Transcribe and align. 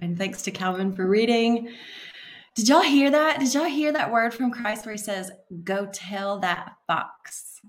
And 0.00 0.16
thanks 0.16 0.42
to 0.42 0.50
Calvin 0.50 0.94
for 0.94 1.06
reading. 1.06 1.70
Did 2.54 2.68
y'all 2.68 2.82
hear 2.82 3.10
that? 3.10 3.38
Did 3.38 3.54
y'all 3.54 3.64
hear 3.64 3.92
that 3.92 4.10
word 4.10 4.34
from 4.34 4.50
Christ 4.50 4.84
where 4.84 4.94
he 4.94 4.98
says, 4.98 5.30
Go 5.62 5.88
tell 5.92 6.40
that 6.40 6.74
fox? 6.86 7.60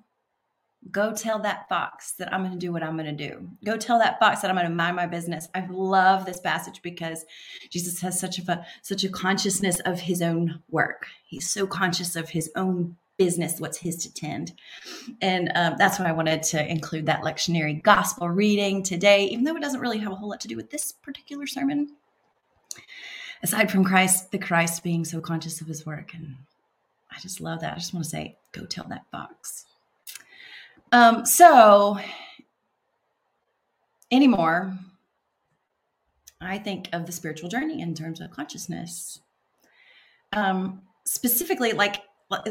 Go 0.90 1.14
tell 1.14 1.40
that 1.40 1.70
fox 1.70 2.14
that 2.14 2.34
I'm 2.34 2.42
going 2.42 2.54
to 2.54 2.58
do 2.58 2.72
what 2.72 2.82
I'm 2.82 2.98
going 2.98 3.16
to 3.16 3.30
do. 3.30 3.48
Go 3.64 3.78
tell 3.78 4.00
that 4.00 4.20
fox 4.20 4.42
that 4.42 4.50
I'm 4.50 4.58
going 4.58 4.68
to 4.68 4.74
mind 4.74 4.96
my 4.96 5.06
business. 5.06 5.48
I 5.54 5.68
love 5.70 6.26
this 6.26 6.40
passage 6.40 6.82
because 6.82 7.24
Jesus 7.70 8.02
has 8.02 8.20
such 8.20 8.40
a 8.40 8.66
such 8.82 9.04
a 9.04 9.10
consciousness 9.10 9.80
of 9.82 10.00
his 10.00 10.22
own 10.22 10.62
work. 10.70 11.06
He's 11.24 11.48
so 11.48 11.68
conscious 11.68 12.16
of 12.16 12.30
his 12.30 12.50
own 12.56 12.98
business, 13.18 13.60
what's 13.60 13.78
his 13.78 13.98
to 13.98 14.12
tend. 14.12 14.54
And 15.22 15.52
um, 15.54 15.76
that's 15.78 16.00
why 16.00 16.06
I 16.06 16.12
wanted 16.12 16.42
to 16.44 16.68
include 16.68 17.06
that 17.06 17.22
lectionary 17.22 17.84
gospel 17.84 18.28
reading 18.28 18.82
today, 18.82 19.26
even 19.26 19.44
though 19.44 19.56
it 19.56 19.62
doesn't 19.62 19.80
really 19.80 20.00
have 20.00 20.12
a 20.12 20.16
whole 20.16 20.30
lot 20.30 20.42
to 20.42 20.48
do 20.48 20.56
with 20.56 20.72
this 20.72 20.92
particular 20.92 21.46
sermon. 21.46 21.90
Aside 23.44 23.72
from 23.72 23.84
Christ, 23.84 24.32
the 24.32 24.38
Christ 24.38 24.84
being 24.84 25.04
so 25.04 25.20
conscious 25.20 25.62
of 25.62 25.68
his 25.68 25.86
work. 25.86 26.14
And 26.14 26.36
I 27.12 27.20
just 27.20 27.42
love 27.42 27.62
that. 27.62 27.74
I 27.74 27.78
just 27.78 27.94
want 27.94 28.04
to 28.04 28.10
say, 28.10 28.38
go 28.52 28.66
tell 28.66 28.86
that 28.90 29.06
fox. 29.12 29.66
Um, 30.92 31.26
so, 31.26 31.98
anymore, 34.12 34.78
I 36.40 36.58
think 36.58 36.90
of 36.94 37.06
the 37.06 37.12
spiritual 37.12 37.50
journey 37.50 37.82
in 37.82 37.94
terms 37.96 38.20
of 38.20 38.32
consciousness. 38.32 39.20
Um, 40.34 40.82
specifically, 41.06 41.72
like 41.74 42.02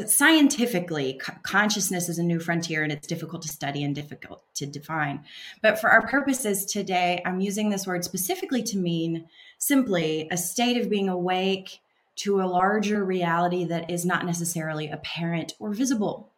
scientifically 0.05 1.19
consciousness 1.43 2.09
is 2.09 2.19
a 2.19 2.23
new 2.23 2.39
frontier 2.39 2.83
and 2.83 2.91
it's 2.91 3.07
difficult 3.07 3.41
to 3.41 3.47
study 3.47 3.83
and 3.83 3.95
difficult 3.95 4.43
to 4.55 4.65
define. 4.65 5.23
But 5.61 5.79
for 5.79 5.89
our 5.89 6.07
purposes 6.07 6.65
today 6.65 7.21
i'm 7.25 7.39
using 7.39 7.69
this 7.69 7.87
word 7.87 8.03
specifically 8.03 8.63
to 8.63 8.77
mean 8.77 9.27
simply 9.57 10.27
a 10.31 10.37
state 10.37 10.77
of 10.77 10.89
being 10.89 11.09
awake 11.09 11.79
to 12.17 12.41
a 12.41 12.45
larger 12.45 13.03
reality 13.03 13.65
that 13.65 13.89
is 13.89 14.05
not 14.05 14.25
necessarily 14.25 14.89
apparent 14.89 15.53
or 15.59 15.73
visible. 15.73 16.29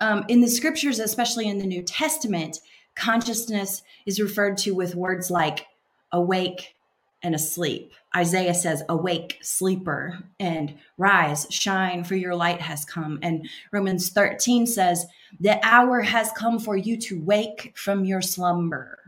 Um, 0.00 0.24
in 0.28 0.40
the 0.40 0.48
scriptures 0.48 0.98
especially 0.98 1.48
in 1.48 1.58
the 1.58 1.66
new 1.66 1.82
testament 1.82 2.60
consciousness 2.94 3.82
is 4.04 4.20
referred 4.20 4.58
to 4.58 4.72
with 4.72 4.94
words 4.94 5.30
like 5.30 5.66
awake 6.10 6.74
and 7.22 7.34
asleep. 7.34 7.92
Isaiah 8.16 8.54
says, 8.54 8.82
Awake, 8.88 9.38
sleeper, 9.42 10.18
and 10.40 10.74
rise, 10.98 11.46
shine, 11.50 12.04
for 12.04 12.16
your 12.16 12.34
light 12.34 12.60
has 12.60 12.84
come. 12.84 13.18
And 13.22 13.48
Romans 13.72 14.10
13 14.10 14.66
says, 14.66 15.06
The 15.40 15.58
hour 15.62 16.00
has 16.00 16.32
come 16.32 16.58
for 16.58 16.76
you 16.76 16.96
to 16.98 17.22
wake 17.22 17.72
from 17.76 18.04
your 18.04 18.20
slumber. 18.20 18.98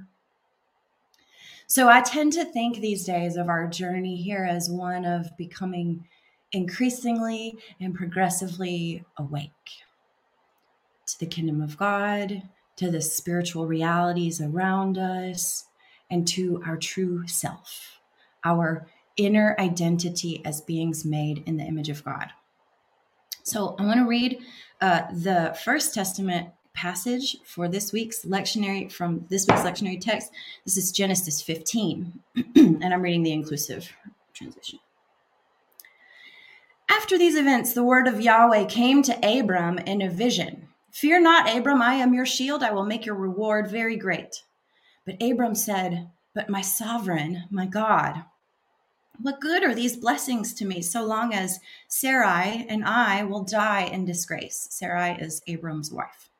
So 1.66 1.88
I 1.88 2.02
tend 2.02 2.32
to 2.34 2.44
think 2.44 2.76
these 2.76 3.04
days 3.04 3.36
of 3.36 3.48
our 3.48 3.66
journey 3.66 4.16
here 4.16 4.44
as 4.44 4.70
one 4.70 5.04
of 5.04 5.36
becoming 5.36 6.06
increasingly 6.52 7.58
and 7.80 7.94
progressively 7.94 9.04
awake 9.18 9.50
to 11.06 11.18
the 11.18 11.26
kingdom 11.26 11.60
of 11.60 11.76
God, 11.76 12.42
to 12.76 12.90
the 12.90 13.00
spiritual 13.00 13.66
realities 13.66 14.40
around 14.40 14.98
us, 14.98 15.66
and 16.10 16.28
to 16.28 16.62
our 16.64 16.76
true 16.76 17.26
self 17.26 17.98
our 18.44 18.86
inner 19.16 19.56
identity 19.58 20.44
as 20.44 20.60
beings 20.60 21.04
made 21.04 21.42
in 21.46 21.56
the 21.56 21.64
image 21.64 21.88
of 21.88 22.04
God. 22.04 22.26
So 23.42 23.76
I 23.78 23.84
want 23.84 24.00
to 24.00 24.06
read 24.06 24.38
uh, 24.80 25.02
the 25.12 25.56
First 25.64 25.94
Testament 25.94 26.48
passage 26.74 27.36
for 27.44 27.68
this 27.68 27.92
week's 27.92 28.24
lectionary 28.24 28.90
from 28.90 29.24
this 29.28 29.46
week's 29.46 29.62
lectionary 29.62 30.00
text. 30.00 30.32
This 30.64 30.76
is 30.76 30.90
Genesis 30.90 31.40
15, 31.40 32.20
and 32.56 32.84
I'm 32.84 33.02
reading 33.02 33.22
the 33.22 33.32
inclusive 33.32 33.88
translation. 34.32 34.80
After 36.90 37.16
these 37.16 37.36
events, 37.36 37.72
the 37.72 37.84
word 37.84 38.08
of 38.08 38.20
Yahweh 38.20 38.66
came 38.66 39.02
to 39.02 39.38
Abram 39.40 39.78
in 39.78 40.02
a 40.02 40.10
vision. 40.10 40.68
Fear 40.90 41.20
not, 41.20 41.54
Abram, 41.54 41.82
I 41.82 41.94
am 41.94 42.14
your 42.14 42.26
shield. 42.26 42.62
I 42.62 42.72
will 42.72 42.84
make 42.84 43.06
your 43.06 43.14
reward 43.14 43.68
very 43.68 43.96
great. 43.96 44.42
But 45.04 45.22
Abram 45.22 45.54
said, 45.54 46.10
But 46.34 46.50
my 46.50 46.60
sovereign, 46.60 47.44
my 47.50 47.66
God, 47.66 48.24
what 49.20 49.40
good 49.40 49.62
are 49.62 49.74
these 49.74 49.96
blessings 49.96 50.52
to 50.54 50.64
me 50.64 50.82
so 50.82 51.04
long 51.04 51.32
as 51.32 51.60
Sarai 51.88 52.66
and 52.68 52.84
I 52.84 53.24
will 53.24 53.42
die 53.42 53.82
in 53.84 54.04
disgrace? 54.04 54.66
Sarai 54.70 55.16
is 55.20 55.42
Abram's 55.46 55.92
wife. 55.92 56.30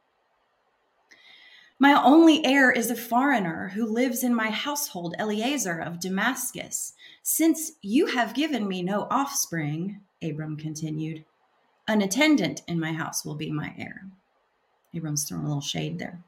My 1.78 2.00
only 2.02 2.44
heir 2.44 2.70
is 2.70 2.90
a 2.90 2.96
foreigner 2.96 3.70
who 3.74 3.84
lives 3.84 4.22
in 4.22 4.34
my 4.34 4.50
household, 4.50 5.14
Eliezer 5.18 5.78
of 5.78 6.00
Damascus. 6.00 6.94
Since 7.22 7.72
you 7.82 8.06
have 8.06 8.34
given 8.34 8.68
me 8.68 8.82
no 8.82 9.06
offspring, 9.10 10.00
Abram 10.22 10.56
continued, 10.56 11.24
an 11.86 12.00
attendant 12.00 12.62
in 12.66 12.80
my 12.80 12.92
house 12.92 13.24
will 13.24 13.34
be 13.34 13.50
my 13.50 13.74
heir. 13.76 14.06
Abram's 14.94 15.24
throwing 15.24 15.44
a 15.44 15.48
little 15.48 15.60
shade 15.60 15.98
there. 15.98 16.20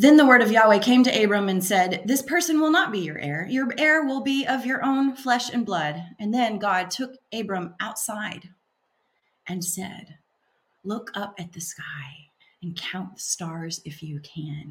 Then 0.00 0.16
the 0.16 0.26
word 0.26 0.42
of 0.42 0.52
Yahweh 0.52 0.78
came 0.78 1.02
to 1.02 1.24
Abram 1.24 1.48
and 1.48 1.62
said, 1.62 2.02
This 2.04 2.22
person 2.22 2.60
will 2.60 2.70
not 2.70 2.92
be 2.92 3.00
your 3.00 3.18
heir. 3.18 3.48
Your 3.50 3.74
heir 3.76 4.04
will 4.04 4.20
be 4.20 4.46
of 4.46 4.64
your 4.64 4.84
own 4.84 5.16
flesh 5.16 5.52
and 5.52 5.66
blood. 5.66 6.00
And 6.20 6.32
then 6.32 6.60
God 6.60 6.88
took 6.88 7.16
Abram 7.32 7.74
outside 7.80 8.50
and 9.48 9.64
said, 9.64 10.14
Look 10.84 11.10
up 11.14 11.34
at 11.36 11.52
the 11.52 11.60
sky 11.60 12.28
and 12.62 12.76
count 12.76 13.16
the 13.16 13.20
stars 13.20 13.80
if 13.84 14.00
you 14.00 14.20
can. 14.20 14.70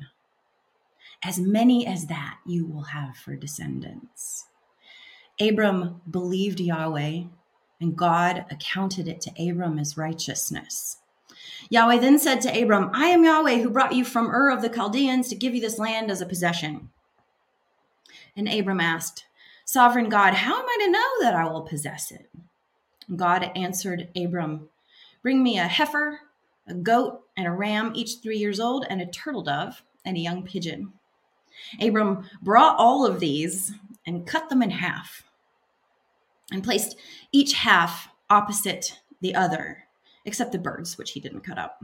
As 1.22 1.38
many 1.38 1.86
as 1.86 2.06
that 2.06 2.38
you 2.46 2.66
will 2.66 2.84
have 2.84 3.18
for 3.18 3.36
descendants. 3.36 4.46
Abram 5.42 6.02
believed 6.10 6.62
Yahweh, 6.62 7.24
and 7.82 7.98
God 7.98 8.46
accounted 8.50 9.10
it 9.10 9.20
to 9.22 9.50
Abram 9.50 9.78
as 9.78 9.98
righteousness. 9.98 11.00
Yahweh 11.70 12.00
then 12.00 12.20
said 12.20 12.42
to 12.42 12.62
Abram, 12.62 12.90
I 12.94 13.08
am 13.08 13.24
Yahweh 13.24 13.62
who 13.62 13.70
brought 13.70 13.96
you 13.96 14.06
from 14.06 14.30
Ur 14.30 14.50
of 14.50 14.62
the 14.62 14.70
Chaldeans 14.70 15.28
to 15.30 15.36
give 15.36 15.54
you 15.54 15.62
this 15.62 15.80
land 15.80 16.10
as 16.12 16.22
a 16.22 16.26
possession. 16.26 16.90
And 18.36 18.48
Abram 18.48 18.80
asked, 18.80 19.26
Sovereign 19.66 20.10
God, 20.10 20.34
how 20.34 20.60
am 20.60 20.66
I 20.66 20.78
to 20.86 20.92
know 20.92 21.10
that 21.22 21.36
I 21.36 21.46
will 21.52 21.64
possess 21.64 22.12
it? 22.12 22.30
God 23.16 23.52
answered 23.56 24.10
Abram, 24.16 24.70
Bring 25.22 25.44
me 25.44 25.58
a 25.58 25.68
heifer, 25.68 26.20
a 26.68 26.74
goat, 26.74 27.22
and 27.36 27.48
a 27.48 27.52
ram, 27.52 27.92
each 27.96 28.18
three 28.22 28.38
years 28.38 28.60
old, 28.60 28.86
and 28.90 29.02
a 29.02 29.06
turtle 29.06 29.44
dove, 29.44 29.84
and 30.06 30.16
a 30.16 30.22
young 30.22 30.44
pigeon. 30.44 30.94
Abram 31.82 32.30
brought 32.42 32.78
all 32.78 33.06
of 33.06 33.20
these 33.20 33.74
and 34.06 34.28
cut 34.28 34.50
them 34.50 34.62
in 34.62 34.72
half, 34.72 35.24
and 36.52 36.64
placed 36.64 36.98
each 37.32 37.54
half 37.54 38.10
opposite 38.30 39.02
the 39.22 39.34
other 39.34 39.87
except 40.28 40.52
the 40.52 40.60
birds, 40.60 40.98
which 40.98 41.12
he 41.12 41.20
didn't 41.20 41.42
cut 41.42 41.58
up. 41.58 41.82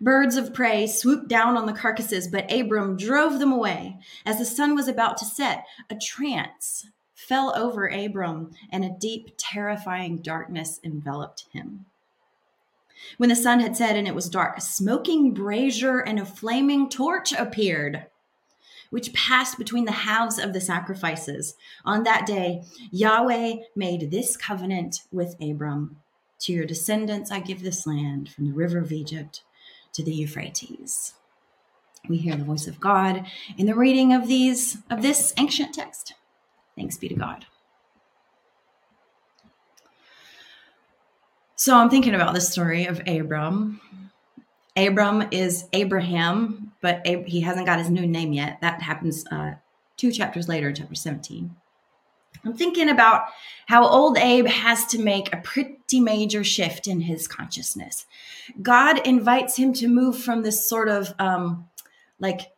Birds 0.00 0.36
of 0.36 0.54
prey 0.54 0.86
swooped 0.86 1.26
down 1.26 1.56
on 1.56 1.66
the 1.66 1.72
carcasses, 1.72 2.28
but 2.28 2.52
Abram 2.52 2.96
drove 2.96 3.40
them 3.40 3.50
away. 3.50 3.98
As 4.24 4.38
the 4.38 4.44
sun 4.44 4.76
was 4.76 4.86
about 4.86 5.16
to 5.16 5.24
set, 5.24 5.64
a 5.88 5.96
trance 5.96 6.86
fell 7.14 7.52
over 7.56 7.88
Abram, 7.88 8.52
and 8.70 8.84
a 8.84 8.96
deep, 9.00 9.34
terrifying 9.36 10.18
darkness 10.18 10.78
enveloped 10.84 11.46
him. 11.52 11.86
When 13.16 13.30
the 13.30 13.36
sun 13.36 13.60
had 13.60 13.76
set 13.76 13.96
and 13.96 14.06
it 14.06 14.14
was 14.14 14.28
dark, 14.28 14.58
a 14.58 14.60
smoking 14.60 15.32
brazier 15.32 16.00
and 16.00 16.20
a 16.20 16.24
flaming 16.24 16.88
torch 16.88 17.32
appeared, 17.32 18.06
which 18.90 19.14
passed 19.14 19.58
between 19.58 19.86
the 19.86 19.92
halves 19.92 20.38
of 20.38 20.52
the 20.52 20.60
sacrifices. 20.60 21.54
On 21.84 22.02
that 22.04 22.26
day, 22.26 22.62
Yahweh 22.90 23.56
made 23.74 24.10
this 24.10 24.36
covenant 24.36 25.00
with 25.10 25.36
Abram 25.40 25.96
to 26.40 26.52
your 26.52 26.64
descendants, 26.64 27.30
I 27.30 27.40
give 27.40 27.62
this 27.62 27.86
land 27.86 28.28
from 28.28 28.46
the 28.46 28.54
river 28.54 28.78
of 28.78 28.92
Egypt 28.92 29.42
to 29.92 30.02
the 30.02 30.12
Euphrates. 30.12 31.14
We 32.08 32.16
hear 32.16 32.36
the 32.36 32.44
voice 32.44 32.66
of 32.66 32.80
God 32.80 33.26
in 33.58 33.66
the 33.66 33.74
reading 33.74 34.12
of 34.12 34.26
these 34.26 34.78
of 34.88 35.02
this 35.02 35.34
ancient 35.36 35.74
text. 35.74 36.14
Thanks 36.76 36.96
be 36.96 37.08
to 37.08 37.14
God. 37.14 37.46
So 41.56 41.76
I'm 41.76 41.90
thinking 41.90 42.14
about 42.14 42.32
the 42.32 42.40
story 42.40 42.86
of 42.86 43.02
Abram. 43.06 43.82
Abram 44.76 45.28
is 45.30 45.66
Abraham, 45.74 46.72
but 46.80 47.06
he 47.06 47.42
hasn't 47.42 47.66
got 47.66 47.78
his 47.78 47.90
new 47.90 48.06
name 48.06 48.32
yet. 48.32 48.62
That 48.62 48.80
happens 48.80 49.26
uh, 49.30 49.54
two 49.98 50.10
chapters 50.10 50.48
later, 50.48 50.72
chapter 50.72 50.94
17. 50.94 51.54
I'm 52.44 52.54
thinking 52.54 52.88
about 52.88 53.24
how 53.66 53.86
old 53.86 54.16
Abe 54.18 54.46
has 54.46 54.86
to 54.86 54.98
make 54.98 55.32
a 55.32 55.38
pretty 55.38 56.00
major 56.00 56.42
shift 56.42 56.86
in 56.86 57.02
his 57.02 57.28
consciousness. 57.28 58.06
God 58.62 59.06
invites 59.06 59.56
him 59.56 59.72
to 59.74 59.88
move 59.88 60.18
from 60.18 60.42
this 60.42 60.68
sort 60.68 60.88
of 60.88 61.12
um, 61.18 61.68
like, 62.18 62.52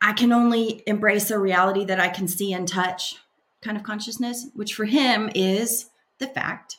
I 0.00 0.12
can 0.12 0.32
only 0.32 0.82
embrace 0.86 1.30
a 1.30 1.38
reality 1.38 1.84
that 1.84 2.00
I 2.00 2.08
can 2.08 2.26
see 2.26 2.52
and 2.52 2.66
touch 2.66 3.16
kind 3.60 3.76
of 3.76 3.84
consciousness, 3.84 4.48
which 4.54 4.74
for 4.74 4.84
him 4.84 5.30
is 5.34 5.86
the 6.18 6.26
fact 6.26 6.78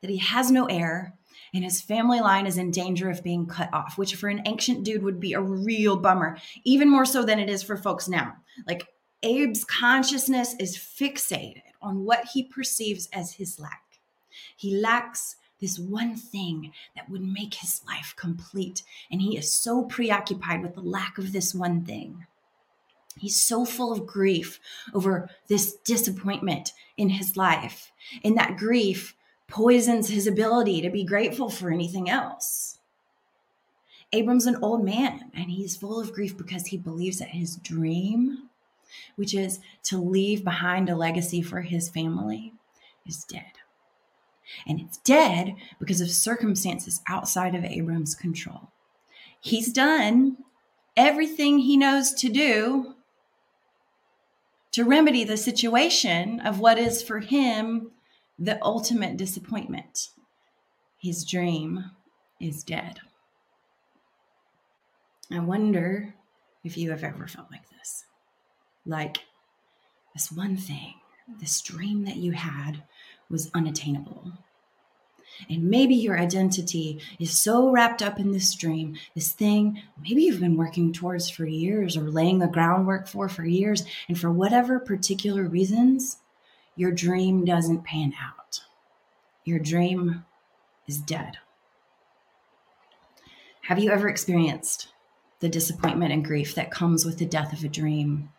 that 0.00 0.10
he 0.10 0.18
has 0.18 0.50
no 0.50 0.66
heir 0.66 1.14
and 1.52 1.64
his 1.64 1.80
family 1.80 2.20
line 2.20 2.46
is 2.46 2.58
in 2.58 2.70
danger 2.70 3.10
of 3.10 3.24
being 3.24 3.46
cut 3.46 3.72
off, 3.72 3.98
which 3.98 4.14
for 4.14 4.28
an 4.28 4.42
ancient 4.46 4.84
dude 4.84 5.02
would 5.02 5.18
be 5.18 5.32
a 5.32 5.40
real 5.40 5.96
bummer, 5.96 6.36
even 6.64 6.88
more 6.88 7.04
so 7.04 7.24
than 7.24 7.38
it 7.38 7.50
is 7.50 7.62
for 7.62 7.76
folks 7.76 8.08
now. 8.08 8.34
Like, 8.66 8.86
Abe's 9.22 9.64
consciousness 9.64 10.54
is 10.58 10.76
fixated 10.76 11.62
on 11.82 12.04
what 12.04 12.28
he 12.32 12.42
perceives 12.42 13.08
as 13.12 13.34
his 13.34 13.58
lack. 13.58 13.82
He 14.56 14.76
lacks 14.76 15.36
this 15.60 15.78
one 15.78 16.16
thing 16.16 16.72
that 16.96 17.10
would 17.10 17.22
make 17.22 17.54
his 17.54 17.82
life 17.86 18.14
complete. 18.16 18.82
And 19.10 19.20
he 19.20 19.36
is 19.36 19.52
so 19.52 19.84
preoccupied 19.84 20.62
with 20.62 20.74
the 20.74 20.80
lack 20.80 21.18
of 21.18 21.32
this 21.32 21.54
one 21.54 21.84
thing. 21.84 22.26
He's 23.18 23.42
so 23.42 23.64
full 23.64 23.92
of 23.92 24.06
grief 24.06 24.58
over 24.94 25.28
this 25.48 25.74
disappointment 25.84 26.72
in 26.96 27.10
his 27.10 27.36
life. 27.36 27.92
And 28.24 28.36
that 28.38 28.56
grief 28.56 29.14
poisons 29.48 30.08
his 30.08 30.26
ability 30.26 30.80
to 30.80 30.90
be 30.90 31.04
grateful 31.04 31.50
for 31.50 31.70
anything 31.70 32.08
else. 32.08 32.78
Abram's 34.12 34.46
an 34.46 34.56
old 34.62 34.84
man 34.84 35.30
and 35.34 35.50
he's 35.50 35.76
full 35.76 36.00
of 36.00 36.12
grief 36.12 36.36
because 36.36 36.66
he 36.66 36.76
believes 36.76 37.18
that 37.18 37.28
his 37.28 37.56
dream, 37.56 38.49
which 39.16 39.34
is 39.34 39.60
to 39.84 39.98
leave 39.98 40.44
behind 40.44 40.88
a 40.88 40.96
legacy 40.96 41.42
for 41.42 41.62
his 41.62 41.88
family, 41.88 42.52
is 43.06 43.24
dead. 43.24 43.52
And 44.66 44.80
it's 44.80 44.98
dead 44.98 45.54
because 45.78 46.00
of 46.00 46.10
circumstances 46.10 47.00
outside 47.08 47.54
of 47.54 47.64
Abram's 47.64 48.14
control. 48.14 48.70
He's 49.40 49.72
done 49.72 50.38
everything 50.96 51.58
he 51.58 51.76
knows 51.76 52.12
to 52.14 52.28
do 52.28 52.94
to 54.72 54.84
remedy 54.84 55.24
the 55.24 55.36
situation 55.36 56.40
of 56.40 56.60
what 56.60 56.78
is 56.78 57.02
for 57.02 57.20
him 57.20 57.90
the 58.38 58.58
ultimate 58.62 59.16
disappointment. 59.16 60.08
His 60.98 61.24
dream 61.24 61.90
is 62.40 62.62
dead. 62.62 63.00
I 65.30 65.40
wonder 65.40 66.14
if 66.64 66.76
you 66.76 66.90
have 66.90 67.04
ever 67.04 67.26
felt 67.26 67.50
like 67.50 67.68
this. 67.70 68.04
Like 68.90 69.18
this 70.14 70.32
one 70.32 70.56
thing, 70.56 70.94
this 71.38 71.60
dream 71.60 72.04
that 72.06 72.16
you 72.16 72.32
had 72.32 72.82
was 73.30 73.48
unattainable. 73.54 74.32
And 75.48 75.70
maybe 75.70 75.94
your 75.94 76.18
identity 76.18 77.00
is 77.20 77.40
so 77.40 77.70
wrapped 77.70 78.02
up 78.02 78.18
in 78.18 78.32
this 78.32 78.52
dream, 78.52 78.96
this 79.14 79.30
thing 79.30 79.80
maybe 80.02 80.24
you've 80.24 80.40
been 80.40 80.56
working 80.56 80.92
towards 80.92 81.30
for 81.30 81.46
years 81.46 81.96
or 81.96 82.10
laying 82.10 82.40
the 82.40 82.48
groundwork 82.48 83.06
for 83.06 83.28
for 83.28 83.44
years. 83.44 83.84
And 84.08 84.18
for 84.18 84.28
whatever 84.28 84.80
particular 84.80 85.44
reasons, 85.44 86.16
your 86.74 86.90
dream 86.90 87.44
doesn't 87.44 87.84
pan 87.84 88.12
out. 88.20 88.62
Your 89.44 89.60
dream 89.60 90.24
is 90.88 90.98
dead. 90.98 91.38
Have 93.62 93.78
you 93.78 93.92
ever 93.92 94.08
experienced 94.08 94.88
the 95.38 95.48
disappointment 95.48 96.12
and 96.12 96.24
grief 96.24 96.56
that 96.56 96.72
comes 96.72 97.04
with 97.04 97.18
the 97.18 97.24
death 97.24 97.52
of 97.52 97.62
a 97.62 97.68
dream? 97.68 98.30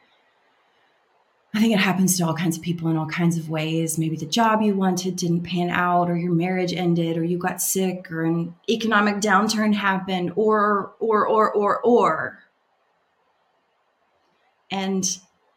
I 1.54 1.60
think 1.60 1.74
it 1.74 1.80
happens 1.80 2.18
to 2.18 2.26
all 2.26 2.34
kinds 2.34 2.56
of 2.56 2.64
people 2.64 2.90
in 2.90 2.96
all 2.96 3.08
kinds 3.08 3.38
of 3.38 3.50
ways. 3.50 3.98
Maybe 3.98 4.16
the 4.16 4.26
job 4.26 4.62
you 4.62 4.74
wanted 4.74 5.18
didn't 5.18 5.44
pan 5.44 5.70
out, 5.70 6.10
or 6.10 6.16
your 6.16 6.34
marriage 6.34 6.72
ended, 6.72 7.18
or 7.18 7.26
you 7.26 7.38
got 7.38 7.62
sick, 7.62 8.10
or 8.10 8.24
an 8.24 8.56
economic 8.70 9.16
downturn 9.18 9.74
happened, 9.74 10.32
or, 10.38 10.94
or, 11.00 11.28
or, 11.28 11.52
or, 11.52 11.82
or. 11.82 12.40
And 14.72 15.06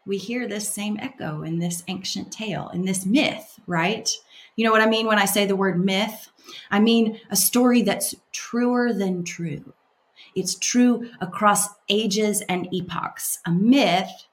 we 0.05 0.17
hear 0.17 0.47
this 0.47 0.67
same 0.67 0.97
echo 0.99 1.43
in 1.43 1.59
this 1.59 1.83
ancient 1.87 2.31
tale, 2.31 2.69
in 2.73 2.83
this 2.83 3.05
myth, 3.05 3.59
right? 3.65 4.09
You 4.57 4.65
know 4.65 4.71
what 4.71 4.81
I 4.81 4.87
mean 4.87 5.07
when 5.07 5.17
I 5.17 5.25
say 5.25 5.45
the 5.45 5.55
word 5.55 5.83
myth? 5.83 6.29
I 6.69 6.79
mean 6.79 7.19
a 7.29 7.37
story 7.37 7.81
that's 7.81 8.13
truer 8.33 8.91
than 8.93 9.23
true. 9.23 9.73
It's 10.35 10.55
true 10.55 11.09
across 11.21 11.69
ages 11.87 12.41
and 12.41 12.67
epochs. 12.73 13.39
A 13.45 13.51
myth 13.51 14.27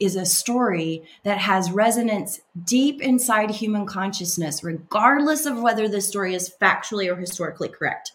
is 0.00 0.16
a 0.16 0.26
story 0.26 1.02
that 1.22 1.38
has 1.38 1.70
resonance 1.70 2.40
deep 2.64 3.00
inside 3.00 3.50
human 3.50 3.86
consciousness, 3.86 4.64
regardless 4.64 5.46
of 5.46 5.60
whether 5.60 5.88
the 5.88 6.00
story 6.00 6.34
is 6.34 6.54
factually 6.60 7.10
or 7.10 7.16
historically 7.16 7.68
correct. 7.68 8.12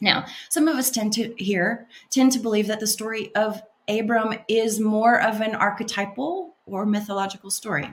Now, 0.00 0.26
some 0.48 0.68
of 0.68 0.76
us 0.76 0.90
tend 0.90 1.12
to 1.14 1.34
hear, 1.36 1.86
tend 2.10 2.32
to 2.32 2.38
believe 2.38 2.66
that 2.66 2.80
the 2.80 2.86
story 2.86 3.34
of 3.34 3.62
Abram 3.88 4.34
is 4.48 4.80
more 4.80 5.20
of 5.20 5.40
an 5.40 5.54
archetypal 5.54 6.54
or 6.66 6.86
mythological 6.86 7.50
story. 7.50 7.90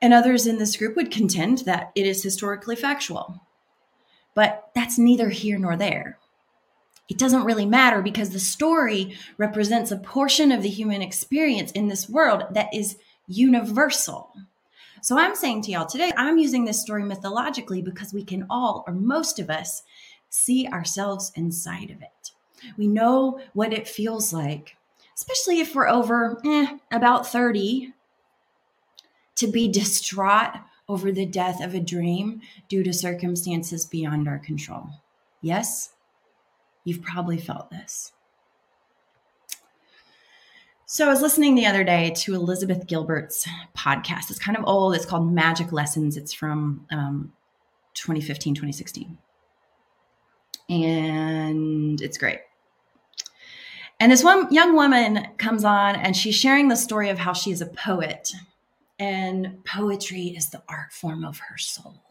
And 0.00 0.14
others 0.14 0.46
in 0.46 0.58
this 0.58 0.76
group 0.76 0.96
would 0.96 1.10
contend 1.10 1.58
that 1.58 1.92
it 1.94 2.06
is 2.06 2.22
historically 2.22 2.76
factual. 2.76 3.40
But 4.34 4.70
that's 4.74 4.98
neither 4.98 5.28
here 5.28 5.58
nor 5.58 5.76
there 5.76 6.18
it 7.08 7.18
doesn't 7.18 7.44
really 7.44 7.66
matter 7.66 8.02
because 8.02 8.30
the 8.30 8.38
story 8.38 9.16
represents 9.38 9.90
a 9.90 9.96
portion 9.96 10.52
of 10.52 10.62
the 10.62 10.68
human 10.68 11.02
experience 11.02 11.72
in 11.72 11.88
this 11.88 12.08
world 12.08 12.44
that 12.50 12.72
is 12.72 12.98
universal. 13.26 14.32
So 15.00 15.18
I'm 15.18 15.34
saying 15.34 15.62
to 15.62 15.70
y'all 15.70 15.86
today, 15.86 16.12
I'm 16.16 16.38
using 16.38 16.64
this 16.64 16.80
story 16.80 17.04
mythologically 17.04 17.82
because 17.82 18.12
we 18.12 18.24
can 18.24 18.46
all, 18.50 18.84
or 18.86 18.92
most 18.92 19.38
of 19.38 19.48
us, 19.48 19.82
see 20.28 20.66
ourselves 20.68 21.32
inside 21.34 21.90
of 21.90 22.02
it. 22.02 22.32
We 22.76 22.88
know 22.88 23.40
what 23.54 23.72
it 23.72 23.88
feels 23.88 24.32
like, 24.32 24.76
especially 25.14 25.60
if 25.60 25.74
we're 25.74 25.88
over 25.88 26.40
eh, 26.44 26.76
about 26.90 27.26
30, 27.26 27.92
to 29.36 29.46
be 29.46 29.68
distraught 29.68 30.56
over 30.88 31.12
the 31.12 31.26
death 31.26 31.62
of 31.62 31.74
a 31.74 31.80
dream 31.80 32.40
due 32.68 32.82
to 32.82 32.92
circumstances 32.92 33.86
beyond 33.86 34.26
our 34.26 34.38
control. 34.38 34.88
Yes? 35.40 35.90
You've 36.88 37.02
probably 37.02 37.36
felt 37.36 37.70
this. 37.70 38.12
So 40.86 41.04
I 41.04 41.10
was 41.10 41.20
listening 41.20 41.54
the 41.54 41.66
other 41.66 41.84
day 41.84 42.14
to 42.16 42.34
Elizabeth 42.34 42.86
Gilbert's 42.86 43.46
podcast. 43.76 44.30
It's 44.30 44.38
kind 44.38 44.56
of 44.56 44.64
old. 44.66 44.94
It's 44.94 45.04
called 45.04 45.30
Magic 45.30 45.70
Lessons. 45.70 46.16
It's 46.16 46.32
from 46.32 46.86
um, 46.90 47.34
2015, 47.92 48.54
2016. 48.54 49.18
And 50.70 52.00
it's 52.00 52.16
great. 52.16 52.38
And 54.00 54.10
this 54.10 54.24
one 54.24 54.50
young 54.50 54.74
woman 54.74 55.26
comes 55.36 55.64
on 55.64 55.94
and 55.94 56.16
she's 56.16 56.36
sharing 56.36 56.68
the 56.68 56.76
story 56.76 57.10
of 57.10 57.18
how 57.18 57.34
she 57.34 57.50
is 57.50 57.60
a 57.60 57.66
poet. 57.66 58.32
And 58.98 59.62
poetry 59.66 60.28
is 60.28 60.48
the 60.48 60.62
art 60.70 60.94
form 60.94 61.22
of 61.22 61.38
her 61.50 61.58
soul 61.58 62.07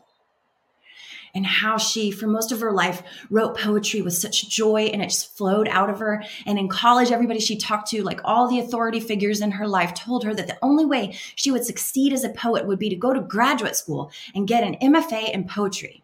and 1.37 1.45
how 1.45 1.77
she, 1.77 2.09
for 2.09 2.25
most 2.25 2.51
of 2.51 2.61
her 2.61 2.71
life, 2.71 3.03
wrote 3.29 3.55
poetry 3.55 4.01
with 4.01 4.15
such 4.15 4.49
joy 4.49 4.89
and 4.91 5.03
it 5.03 5.09
just 5.09 5.37
flowed 5.37 5.67
out 5.67 5.87
of 5.87 5.99
her. 5.99 6.23
And 6.47 6.57
in 6.57 6.67
college, 6.67 7.11
everybody 7.11 7.39
she 7.39 7.55
talked 7.55 7.91
to, 7.91 8.01
like 8.01 8.19
all 8.23 8.49
the 8.49 8.59
authority 8.59 8.99
figures 8.99 9.39
in 9.39 9.51
her 9.51 9.67
life, 9.67 9.93
told 9.93 10.23
her 10.23 10.33
that 10.33 10.47
the 10.47 10.57
only 10.63 10.83
way 10.83 11.15
she 11.35 11.51
would 11.51 11.63
succeed 11.63 12.11
as 12.11 12.23
a 12.23 12.29
poet 12.29 12.65
would 12.65 12.79
be 12.79 12.89
to 12.89 12.95
go 12.95 13.13
to 13.13 13.21
graduate 13.21 13.75
school 13.75 14.11
and 14.33 14.47
get 14.47 14.63
an 14.63 14.77
MFA 14.81 15.29
in 15.31 15.47
poetry. 15.47 16.03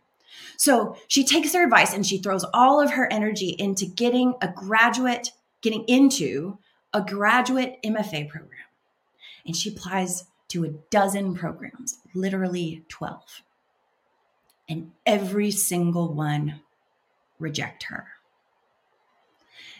So 0.55 0.95
she 1.07 1.25
takes 1.25 1.51
their 1.51 1.63
advice 1.63 1.95
and 1.95 2.05
she 2.05 2.19
throws 2.19 2.45
all 2.53 2.79
of 2.79 2.91
her 2.91 3.11
energy 3.11 3.55
into 3.57 3.87
getting 3.87 4.35
a 4.39 4.47
graduate, 4.47 5.31
getting 5.63 5.83
into 5.85 6.59
a 6.93 7.01
graduate 7.01 7.79
MFA 7.83 8.29
program. 8.29 8.59
And 9.47 9.55
she 9.55 9.71
applies 9.71 10.25
to 10.49 10.63
a 10.63 10.69
dozen 10.91 11.33
programs, 11.33 11.97
literally 12.13 12.85
12 12.89 13.41
and 14.69 14.91
every 15.05 15.51
single 15.51 16.13
one 16.13 16.61
reject 17.39 17.83
her. 17.83 18.07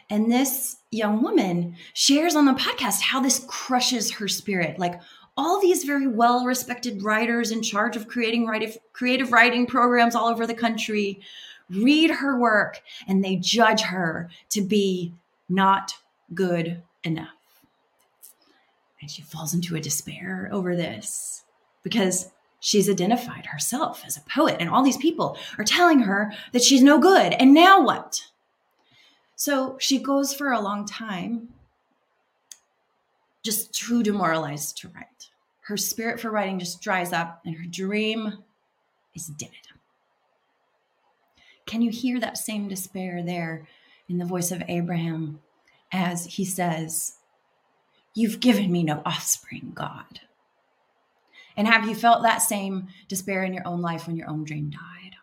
And 0.10 0.32
this 0.32 0.78
young 0.92 1.24
woman 1.24 1.76
shares 1.94 2.36
on 2.36 2.46
the 2.46 2.54
podcast 2.54 3.02
how 3.02 3.22
this 3.22 3.44
crushes 3.48 4.12
her 4.12 4.28
spirit. 4.28 4.78
Like 4.78 5.00
all 5.36 5.60
these 5.60 5.84
very 5.84 6.08
well 6.08 6.46
respected 6.46 7.04
writers 7.04 7.52
in 7.52 7.64
charge 7.64 7.96
of 7.96 8.08
creating 8.08 8.48
creative 8.92 9.32
writing 9.32 9.66
programs 9.66 10.16
all 10.16 10.28
over 10.28 10.46
the 10.46 10.54
country 10.54 11.22
read 11.70 12.12
her 12.12 12.38
work 12.40 12.82
and 13.08 13.24
they 13.24 13.38
judge 13.38 13.82
her 13.82 14.30
to 14.50 14.62
be 14.62 15.14
not 15.50 15.96
good 16.34 16.82
enough. 17.04 17.30
And 19.02 19.10
she 19.10 19.22
falls 19.22 19.54
into 19.54 19.76
a 19.76 19.82
despair 19.82 20.50
over 20.52 20.76
this 20.76 21.44
because 21.84 22.32
she's 22.64 22.90
identified 22.90 23.48
herself 23.48 24.04
as 24.08 24.16
a 24.16 24.22
poet, 24.22 24.56
and 24.58 24.70
all 24.70 24.84
these 24.84 24.98
people 24.98 25.38
are 25.58 25.66
telling 25.66 26.00
her 26.00 26.32
that 26.54 26.64
she's 26.64 26.82
no 26.82 26.98
good. 26.98 27.34
And 27.34 27.54
now 27.54 27.84
what? 27.84 28.22
So 29.36 29.76
she 29.82 30.00
goes 30.00 30.34
for 30.34 30.54
a 30.54 30.62
long 30.62 30.86
time 30.86 31.50
just 33.44 33.74
too 33.74 34.02
demoralized 34.02 34.78
to 34.78 34.88
write. 34.88 35.30
Her 35.68 35.76
spirit 35.76 36.22
for 36.22 36.32
writing 36.32 36.58
just 36.58 36.82
dries 36.82 37.12
up, 37.12 37.42
and 37.46 37.58
her 37.58 37.66
dream 37.70 38.38
is 39.14 39.28
dead. 39.28 39.50
Can 41.66 41.82
you 41.82 41.92
hear 41.92 42.18
that 42.22 42.38
same 42.38 42.70
despair 42.70 43.22
there 43.22 43.68
in 44.08 44.20
the 44.20 44.26
voice 44.26 44.52
of 44.52 44.64
Abraham 44.70 45.42
as 45.92 46.26
he 46.26 46.46
says, 46.46 47.18
You've 48.16 48.40
given 48.40 48.72
me 48.72 48.84
no 48.84 49.02
offspring, 49.06 49.74
God. 49.74 50.22
And 51.56 51.68
have 51.68 51.88
you 51.88 51.96
felt 51.96 52.24
that 52.24 52.42
same 52.42 52.88
despair 53.08 53.44
in 53.44 53.54
your 53.54 53.68
own 53.68 53.82
life 53.82 54.08
when 54.08 54.16
your 54.16 54.30
own 54.30 54.44
dream 54.44 54.70
died? 54.70 55.16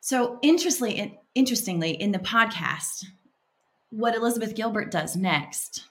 So, 0.00 0.38
interestingly, 0.42 1.18
interestingly, 1.34 1.90
in 1.90 2.12
the 2.12 2.18
podcast, 2.18 3.04
what 3.90 4.14
Elizabeth 4.14 4.54
Gilbert 4.54 4.90
does 4.90 5.16
next 5.16 5.84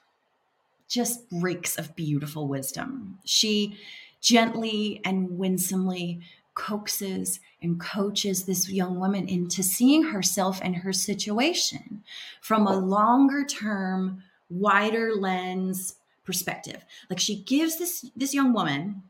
just 0.90 1.22
reeks 1.32 1.78
of 1.78 1.96
beautiful 1.96 2.48
wisdom. 2.48 3.20
She 3.24 3.78
gently 4.22 5.00
and 5.06 5.38
winsomely 5.38 6.22
coaxes 6.56 7.40
and 7.62 7.80
coaches 7.80 8.44
this 8.44 8.70
young 8.70 9.00
woman 9.00 9.28
into 9.28 9.64
seeing 9.64 10.04
herself 10.04 10.60
and 10.62 10.78
her 10.78 10.92
situation 10.92 12.04
from 12.42 12.68
a 12.68 12.78
longer 12.78 13.46
term, 13.46 14.24
wider 14.50 15.14
lens 15.16 15.96
perspective. 16.30 16.86
Like 17.10 17.20
she 17.20 17.38
gives 17.38 17.80
this 17.80 18.06
this 18.16 18.36
young 18.36 18.54
woman 18.54 19.02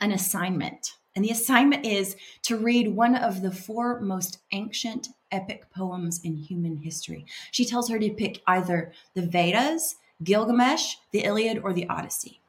an 0.00 0.10
assignment. 0.10 0.94
And 1.14 1.22
the 1.22 1.30
assignment 1.30 1.84
is 1.84 2.16
to 2.44 2.56
read 2.56 2.96
one 2.96 3.14
of 3.14 3.42
the 3.42 3.50
four 3.50 4.00
most 4.00 4.38
ancient 4.52 5.08
epic 5.30 5.70
poems 5.70 6.18
in 6.24 6.36
human 6.36 6.78
history. 6.78 7.26
She 7.50 7.66
tells 7.66 7.90
her 7.90 7.98
to 7.98 8.08
pick 8.14 8.40
either 8.46 8.90
the 9.12 9.20
Vedas, 9.20 9.96
Gilgamesh, 10.24 10.94
the 11.10 11.24
Iliad, 11.24 11.58
or 11.62 11.74
the 11.74 11.86
Odyssey. 11.90 12.40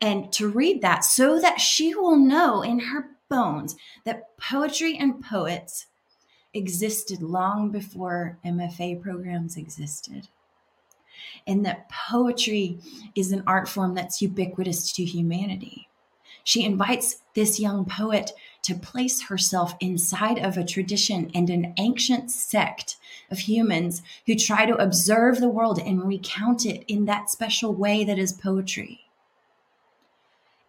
And 0.00 0.32
to 0.32 0.48
read 0.48 0.80
that 0.80 1.04
so 1.04 1.38
that 1.38 1.60
she 1.60 1.94
will 1.94 2.16
know 2.16 2.62
in 2.62 2.78
her 2.78 3.10
bones 3.28 3.76
that 4.04 4.38
poetry 4.38 4.96
and 4.96 5.22
poets 5.22 5.84
existed 6.54 7.20
long 7.20 7.70
before 7.70 8.38
MFA 8.42 9.02
programs 9.02 9.58
existed. 9.58 10.28
And 11.46 11.64
that 11.64 11.90
poetry 11.90 12.78
is 13.14 13.32
an 13.32 13.42
art 13.46 13.68
form 13.68 13.94
that's 13.94 14.22
ubiquitous 14.22 14.92
to 14.92 15.04
humanity. 15.04 15.88
She 16.44 16.64
invites 16.64 17.20
this 17.34 17.60
young 17.60 17.84
poet 17.84 18.32
to 18.62 18.74
place 18.74 19.22
herself 19.22 19.74
inside 19.80 20.38
of 20.38 20.56
a 20.56 20.64
tradition 20.64 21.30
and 21.34 21.50
an 21.50 21.74
ancient 21.78 22.30
sect 22.30 22.96
of 23.30 23.40
humans 23.40 24.02
who 24.26 24.34
try 24.34 24.64
to 24.64 24.76
observe 24.76 25.38
the 25.38 25.48
world 25.48 25.78
and 25.78 26.04
recount 26.04 26.64
it 26.64 26.84
in 26.88 27.04
that 27.04 27.30
special 27.30 27.74
way 27.74 28.04
that 28.04 28.18
is 28.18 28.32
poetry. 28.32 29.00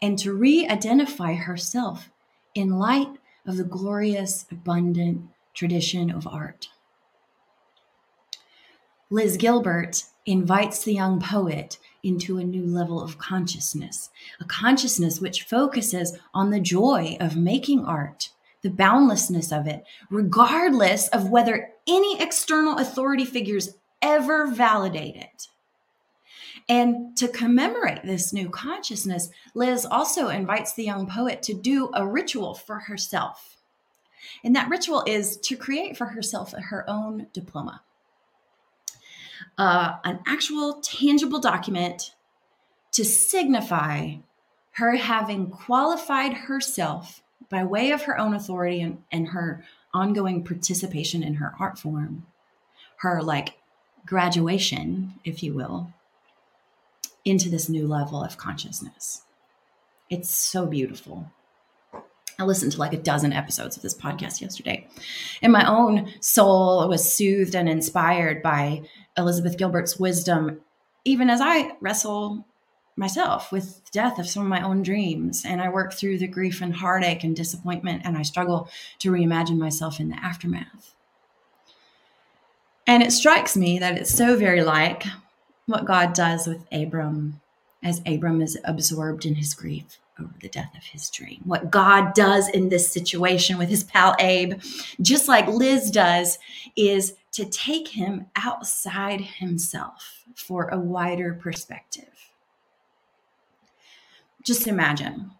And 0.02 0.18
to 0.20 0.34
re 0.34 0.68
identify 0.68 1.36
herself 1.36 2.10
in 2.54 2.80
light 2.80 3.18
of 3.46 3.58
the 3.58 3.64
glorious, 3.64 4.46
abundant 4.52 5.30
tradition 5.54 6.10
of 6.10 6.28
art. 6.28 6.70
Liz 9.12 9.38
Gilbert 9.38 10.04
invites 10.28 10.84
the 10.84 10.94
young 10.94 11.20
poet 11.20 11.80
into 12.04 12.38
a 12.38 12.44
new 12.44 12.64
level 12.64 13.02
of 13.02 13.18
consciousness, 13.18 14.12
a 14.40 14.46
consciousness 14.46 15.20
which 15.20 15.44
focuses 15.44 16.16
on 16.32 16.52
the 16.52 16.60
joy 16.60 17.18
of 17.20 17.36
making 17.36 17.84
art, 17.86 18.30
the 18.62 18.70
boundlessness 18.70 19.52
of 19.52 19.66
it, 19.66 19.84
regardless 20.12 21.08
of 21.08 21.32
whether 21.32 21.72
any 21.88 22.22
external 22.22 22.78
authority 22.78 23.26
figures 23.26 23.76
ever 24.04 24.46
validate 24.46 25.16
it. 25.16 25.48
And 26.70 27.18
to 27.18 27.28
commemorate 27.28 28.04
this 28.04 28.32
new 28.32 28.48
consciousness, 28.48 29.30
Liz 29.56 29.88
also 29.90 30.28
invites 30.28 30.74
the 30.74 30.84
young 30.84 31.08
poet 31.08 31.42
to 31.44 31.56
do 31.56 31.90
a 31.96 32.06
ritual 32.06 32.54
for 32.54 32.78
herself. 32.82 33.58
And 34.44 34.56
that 34.56 34.70
ritual 34.70 35.04
is 35.08 35.38
to 35.38 35.56
create 35.56 35.98
for 35.98 36.06
herself 36.06 36.54
her 36.54 36.88
own 36.88 37.26
diploma. 37.34 37.82
Uh, 39.58 39.98
an 40.04 40.20
actual 40.26 40.82
tangible 40.82 41.40
document 41.40 42.16
to 42.92 43.06
signify 43.06 44.16
her 44.74 44.96
having 44.96 45.50
qualified 45.50 46.34
herself 46.34 47.22
by 47.50 47.64
way 47.64 47.92
of 47.92 48.04
her 48.04 48.18
own 48.18 48.34
authority 48.34 48.82
and, 48.82 49.04
and 49.12 49.30
her 49.30 49.64
ongoing 49.94 50.44
participation 50.44 51.24
in 51.24 51.36
her 51.36 51.54
art 51.60 51.78
form, 51.78 52.26
her 52.98 53.22
like 53.22 53.56
graduation, 54.06 55.14
if 55.24 55.44
you 55.44 55.54
will, 55.54 55.94
into 57.26 57.50
this 57.50 57.70
new 57.70 57.88
level 57.88 58.24
of 58.24 58.38
consciousness. 58.38 59.24
It's 60.10 60.30
so 60.30 60.66
beautiful. 60.66 61.32
I 62.40 62.44
listened 62.44 62.72
to 62.72 62.80
like 62.80 62.94
a 62.94 62.98
dozen 62.98 63.34
episodes 63.34 63.76
of 63.76 63.84
this 63.84 63.94
podcast 63.94 64.42
yesterday, 64.42 64.88
and 65.42 65.52
my 65.52 65.70
own 65.70 66.14
soul 66.22 66.88
was 66.88 67.14
soothed 67.14 67.54
and 67.54 67.68
inspired 67.68 68.42
by 68.42 68.84
Elizabeth 69.18 69.58
Gilbert's 69.58 70.00
wisdom, 70.00 70.62
even 71.04 71.30
as 71.30 71.42
I 71.42 71.74
wrestle 71.82 72.46
myself 72.96 73.52
with 73.52 73.82
death 73.92 74.20
of 74.20 74.30
some 74.30 74.44
of 74.44 74.50
my 74.50 74.62
own 74.62 74.84
dreams. 74.84 75.44
And 75.46 75.62
I 75.62 75.70
work 75.70 75.94
through 75.94 76.18
the 76.20 76.28
grief 76.28 76.62
and 76.62 76.76
heartache 76.76 77.24
and 77.24 77.36
disappointment, 77.36 78.04
and 78.06 78.18
I 78.18 78.24
struggle 78.24 78.70
to 79.00 79.12
reimagine 79.12 79.58
myself 79.58 80.00
in 80.00 80.10
the 80.10 80.24
aftermath. 80.24 80.94
And 82.86 83.04
it 83.04 83.12
strikes 83.12 83.56
me 83.56 83.80
that 83.80 83.98
it's 83.98 84.14
so 84.14 84.36
very 84.36 84.64
like 84.64 85.04
what 85.66 85.86
God 85.86 86.14
does 86.14 86.48
with 86.48 86.66
Abram 86.72 87.42
as 87.82 88.02
Abram 88.06 88.42
is 88.42 88.58
absorbed 88.66 89.26
in 89.26 89.36
his 89.36 89.54
grief 89.54 90.00
over 90.20 90.34
the 90.42 90.50
death 90.50 90.72
of 90.78 90.84
his 90.84 91.10
dream. 91.10 91.42
What 91.46 91.72
God 91.72 92.14
does 92.14 92.50
in 92.50 92.70
this 92.70 92.90
situation 92.90 93.58
with 93.58 93.70
his 93.70 93.84
pal 93.84 94.16
Abe, 94.20 94.62
just 95.02 95.28
like 95.28 95.48
Liz 95.48 95.92
does, 95.92 96.38
is 96.76 97.16
to 97.32 97.46
take 97.46 97.88
him 97.88 98.28
outside 98.36 99.22
himself 99.22 100.26
for 100.36 100.70
a 100.70 100.80
wider 100.80 101.34
perspective. 101.34 102.06
Just 104.44 104.68
imagine 104.68 105.32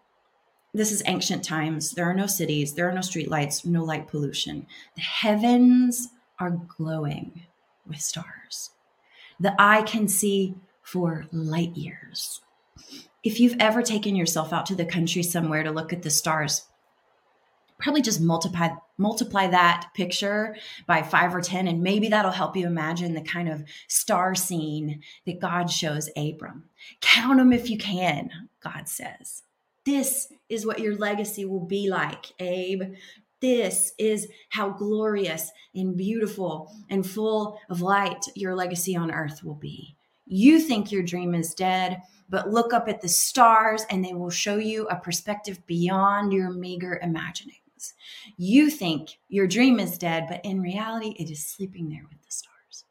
this 0.72 0.92
is 0.92 1.02
ancient 1.06 1.42
times. 1.42 1.92
There 1.92 2.08
are 2.08 2.14
no 2.14 2.26
cities, 2.26 2.74
there 2.74 2.88
are 2.88 2.92
no 2.92 3.00
streetlights, 3.00 3.66
no 3.66 3.82
light 3.82 4.06
pollution. 4.06 4.66
The 4.94 5.02
heavens 5.02 6.08
are 6.38 6.50
glowing 6.50 7.42
with 7.86 8.00
stars 8.00 8.70
the 9.40 9.54
eye 9.58 9.82
can 9.82 10.06
see 10.06 10.54
for 10.82 11.24
light 11.32 11.74
years. 11.74 12.42
If 13.22 13.38
you've 13.38 13.56
ever 13.60 13.82
taken 13.82 14.16
yourself 14.16 14.52
out 14.52 14.66
to 14.66 14.74
the 14.74 14.86
country 14.86 15.22
somewhere 15.22 15.62
to 15.62 15.70
look 15.70 15.92
at 15.92 16.02
the 16.02 16.10
stars, 16.10 16.66
probably 17.78 18.02
just 18.02 18.20
multiply 18.20 18.70
multiply 18.96 19.46
that 19.46 19.88
picture 19.94 20.54
by 20.86 21.02
5 21.02 21.34
or 21.34 21.40
10 21.40 21.66
and 21.66 21.82
maybe 21.82 22.08
that'll 22.08 22.30
help 22.30 22.54
you 22.56 22.66
imagine 22.66 23.14
the 23.14 23.22
kind 23.22 23.48
of 23.48 23.64
star 23.88 24.34
scene 24.34 25.00
that 25.24 25.40
God 25.40 25.70
shows 25.70 26.10
Abram. 26.16 26.64
Count 27.00 27.38
them 27.38 27.52
if 27.52 27.70
you 27.70 27.78
can, 27.78 28.30
God 28.62 28.88
says. 28.88 29.42
This 29.86 30.30
is 30.50 30.66
what 30.66 30.80
your 30.80 30.96
legacy 30.96 31.46
will 31.46 31.64
be 31.64 31.88
like, 31.88 32.26
Abe. 32.38 32.94
This 33.40 33.94
is 33.98 34.28
how 34.50 34.70
glorious 34.70 35.50
and 35.74 35.96
beautiful 35.96 36.70
and 36.90 37.08
full 37.08 37.58
of 37.70 37.80
light 37.80 38.26
your 38.34 38.54
legacy 38.54 38.94
on 38.94 39.10
earth 39.10 39.42
will 39.42 39.54
be. 39.54 39.96
You 40.32 40.60
think 40.60 40.92
your 40.92 41.02
dream 41.02 41.34
is 41.34 41.54
dead, 41.54 42.02
but 42.28 42.50
look 42.50 42.72
up 42.72 42.88
at 42.88 43.00
the 43.00 43.08
stars 43.08 43.84
and 43.90 44.04
they 44.04 44.14
will 44.14 44.30
show 44.30 44.58
you 44.58 44.86
a 44.86 44.94
perspective 44.94 45.66
beyond 45.66 46.32
your 46.32 46.50
meager 46.50 47.00
imaginings. 47.02 47.94
You 48.36 48.70
think 48.70 49.18
your 49.28 49.48
dream 49.48 49.80
is 49.80 49.98
dead, 49.98 50.26
but 50.28 50.40
in 50.44 50.60
reality, 50.60 51.16
it 51.18 51.32
is 51.32 51.44
sleeping 51.44 51.88
there 51.88 52.06
with 52.08 52.22
the 52.22 52.30
stars. 52.30 52.84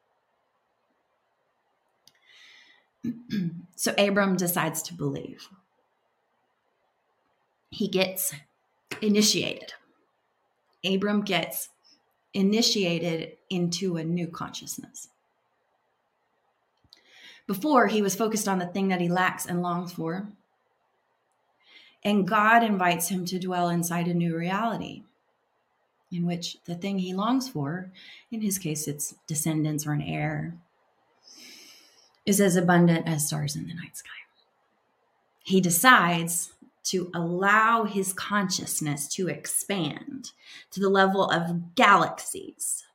so 3.77 3.93
Abram 3.97 4.35
decides 4.35 4.81
to 4.83 4.93
believe. 4.93 5.47
He 7.69 7.87
gets 7.87 8.33
initiated. 9.01 9.71
Abram 10.83 11.21
gets 11.21 11.69
initiated 12.33 13.37
into 13.49 13.95
a 13.95 14.03
new 14.03 14.27
consciousness. 14.27 15.07
Before, 17.49 17.87
he 17.87 18.03
was 18.03 18.15
focused 18.15 18.47
on 18.47 18.59
the 18.59 18.67
thing 18.67 18.89
that 18.89 19.01
he 19.01 19.09
lacks 19.09 19.47
and 19.47 19.63
longs 19.63 19.93
for. 19.93 20.27
And 22.03 22.27
God 22.27 22.63
invites 22.63 23.09
him 23.09 23.25
to 23.25 23.39
dwell 23.39 23.69
inside 23.69 24.07
a 24.07 24.13
new 24.13 24.37
reality 24.37 25.01
in 26.11 26.27
which 26.27 26.57
the 26.65 26.75
thing 26.75 26.99
he 26.99 27.11
longs 27.11 27.49
for, 27.49 27.91
in 28.31 28.41
his 28.41 28.59
case, 28.59 28.87
it's 28.87 29.15
descendants 29.25 29.87
or 29.87 29.93
an 29.93 30.03
heir, 30.03 30.59
is 32.23 32.39
as 32.39 32.55
abundant 32.55 33.07
as 33.07 33.25
stars 33.25 33.55
in 33.55 33.67
the 33.67 33.73
night 33.73 33.97
sky. 33.97 34.09
He 35.43 35.59
decides 35.59 36.53
to 36.83 37.09
allow 37.15 37.85
his 37.85 38.13
consciousness 38.13 39.07
to 39.15 39.27
expand 39.27 40.33
to 40.69 40.79
the 40.79 40.89
level 40.89 41.25
of 41.25 41.73
galaxies 41.73 42.85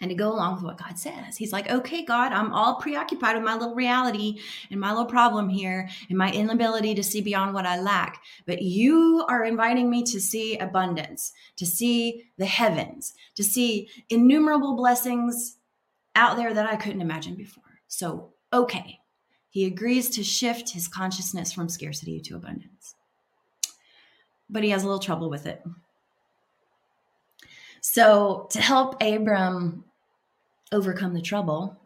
and 0.00 0.10
to 0.10 0.14
go 0.14 0.32
along 0.32 0.54
with 0.54 0.64
what 0.64 0.78
God 0.78 0.98
says. 0.98 1.36
He's 1.36 1.52
like, 1.52 1.68
okay, 1.70 2.04
God, 2.04 2.32
I'm 2.32 2.52
all 2.52 2.76
preoccupied 2.76 3.34
with 3.34 3.44
my 3.44 3.54
little 3.54 3.74
reality 3.74 4.40
and 4.70 4.80
my 4.80 4.90
little 4.90 5.06
problem 5.06 5.48
here 5.48 5.88
and 6.08 6.16
my 6.16 6.30
inability 6.32 6.94
to 6.94 7.02
see 7.02 7.20
beyond 7.20 7.52
what 7.52 7.66
I 7.66 7.80
lack. 7.80 8.22
But 8.46 8.62
you 8.62 9.24
are 9.28 9.44
inviting 9.44 9.90
me 9.90 10.04
to 10.04 10.20
see 10.20 10.56
abundance, 10.58 11.32
to 11.56 11.66
see 11.66 12.28
the 12.36 12.46
heavens, 12.46 13.14
to 13.34 13.42
see 13.42 13.88
innumerable 14.08 14.76
blessings 14.76 15.56
out 16.14 16.36
there 16.36 16.54
that 16.54 16.66
I 16.66 16.76
couldn't 16.76 17.00
imagine 17.00 17.34
before. 17.34 17.64
So, 17.88 18.32
okay, 18.52 19.00
he 19.50 19.64
agrees 19.64 20.10
to 20.10 20.22
shift 20.22 20.70
his 20.70 20.86
consciousness 20.86 21.52
from 21.52 21.68
scarcity 21.68 22.20
to 22.20 22.36
abundance. 22.36 22.94
But 24.48 24.62
he 24.62 24.70
has 24.70 24.82
a 24.82 24.86
little 24.86 25.00
trouble 25.00 25.28
with 25.28 25.46
it. 25.46 25.62
So, 27.80 28.48
to 28.50 28.60
help 28.60 29.00
Abram 29.02 29.84
overcome 30.72 31.14
the 31.14 31.22
trouble, 31.22 31.76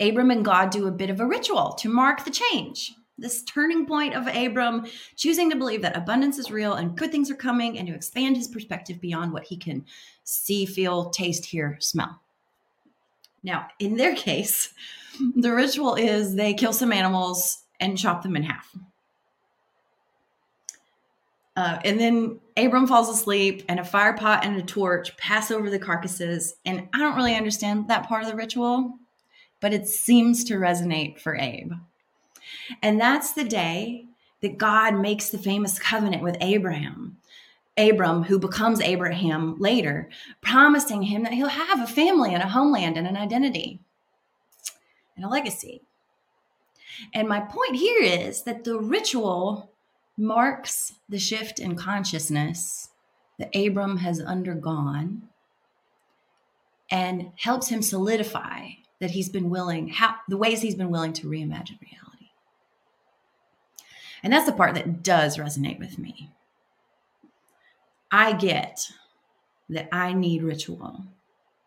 Abram 0.00 0.30
and 0.30 0.44
God 0.44 0.70
do 0.70 0.86
a 0.86 0.92
bit 0.92 1.10
of 1.10 1.20
a 1.20 1.26
ritual 1.26 1.72
to 1.78 1.88
mark 1.88 2.24
the 2.24 2.30
change. 2.30 2.92
This 3.18 3.42
turning 3.44 3.86
point 3.86 4.14
of 4.14 4.26
Abram 4.26 4.86
choosing 5.16 5.48
to 5.50 5.56
believe 5.56 5.80
that 5.82 5.96
abundance 5.96 6.38
is 6.38 6.50
real 6.50 6.74
and 6.74 6.96
good 6.96 7.10
things 7.10 7.30
are 7.30 7.36
coming 7.36 7.78
and 7.78 7.88
to 7.88 7.94
expand 7.94 8.36
his 8.36 8.48
perspective 8.48 9.00
beyond 9.00 9.32
what 9.32 9.44
he 9.44 9.56
can 9.56 9.86
see, 10.24 10.66
feel, 10.66 11.08
taste, 11.10 11.46
hear, 11.46 11.78
smell. 11.80 12.20
Now, 13.42 13.68
in 13.78 13.96
their 13.96 14.14
case, 14.16 14.74
the 15.34 15.52
ritual 15.52 15.94
is 15.94 16.34
they 16.34 16.52
kill 16.52 16.74
some 16.74 16.92
animals 16.92 17.64
and 17.80 17.96
chop 17.96 18.22
them 18.22 18.36
in 18.36 18.42
half. 18.42 18.70
Uh, 21.56 21.78
and 21.84 21.98
then 21.98 22.38
Abram 22.58 22.86
falls 22.86 23.08
asleep, 23.08 23.62
and 23.68 23.80
a 23.80 23.84
fire 23.84 24.14
pot 24.14 24.44
and 24.44 24.56
a 24.56 24.62
torch 24.62 25.16
pass 25.16 25.50
over 25.50 25.70
the 25.70 25.78
carcasses. 25.78 26.56
And 26.66 26.88
I 26.92 26.98
don't 26.98 27.16
really 27.16 27.34
understand 27.34 27.88
that 27.88 28.06
part 28.06 28.22
of 28.22 28.28
the 28.28 28.36
ritual, 28.36 28.98
but 29.60 29.72
it 29.72 29.88
seems 29.88 30.44
to 30.44 30.54
resonate 30.54 31.18
for 31.18 31.34
Abe. 31.34 31.72
And 32.82 33.00
that's 33.00 33.32
the 33.32 33.44
day 33.44 34.06
that 34.42 34.58
God 34.58 34.94
makes 34.94 35.30
the 35.30 35.38
famous 35.38 35.78
covenant 35.78 36.22
with 36.22 36.36
Abraham. 36.40 37.16
Abram, 37.78 38.22
who 38.22 38.38
becomes 38.38 38.80
Abraham 38.80 39.56
later, 39.58 40.08
promising 40.40 41.02
him 41.02 41.22
that 41.24 41.34
he'll 41.34 41.48
have 41.48 41.82
a 41.82 41.86
family 41.86 42.32
and 42.32 42.42
a 42.42 42.48
homeland 42.48 42.96
and 42.96 43.06
an 43.06 43.18
identity 43.18 43.80
and 45.14 45.24
a 45.24 45.28
legacy. 45.28 45.82
And 47.12 47.28
my 47.28 47.40
point 47.40 47.76
here 47.76 48.02
is 48.02 48.44
that 48.44 48.64
the 48.64 48.78
ritual 48.78 49.70
marks 50.16 50.94
the 51.08 51.18
shift 51.18 51.58
in 51.58 51.76
consciousness 51.76 52.90
that 53.38 53.54
Abram 53.54 53.98
has 53.98 54.20
undergone 54.20 55.22
and 56.90 57.32
helps 57.36 57.68
him 57.68 57.82
solidify 57.82 58.68
that 59.00 59.10
he's 59.10 59.28
been 59.28 59.50
willing, 59.50 59.88
how 59.88 60.16
the 60.28 60.36
ways 60.36 60.62
he's 60.62 60.74
been 60.74 60.90
willing 60.90 61.12
to 61.14 61.26
reimagine 61.26 61.80
reality. 61.80 62.30
And 64.22 64.32
that's 64.32 64.46
the 64.46 64.52
part 64.52 64.74
that 64.74 65.02
does 65.02 65.36
resonate 65.36 65.78
with 65.78 65.98
me. 65.98 66.30
I 68.10 68.32
get 68.32 68.80
that 69.68 69.88
I 69.92 70.12
need 70.12 70.42
ritual, 70.42 71.04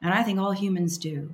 and 0.01 0.13
I 0.13 0.24
think 0.24 0.39
all 0.39 0.53
humans 0.53 0.98
do, 0.98 1.34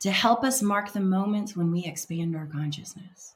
to 0.00 0.10
help 0.10 0.42
us 0.42 0.62
mark 0.62 0.92
the 0.92 1.00
moments 1.00 1.54
when 1.54 1.70
we 1.70 1.84
expand 1.84 2.34
our 2.34 2.46
consciousness 2.46 3.34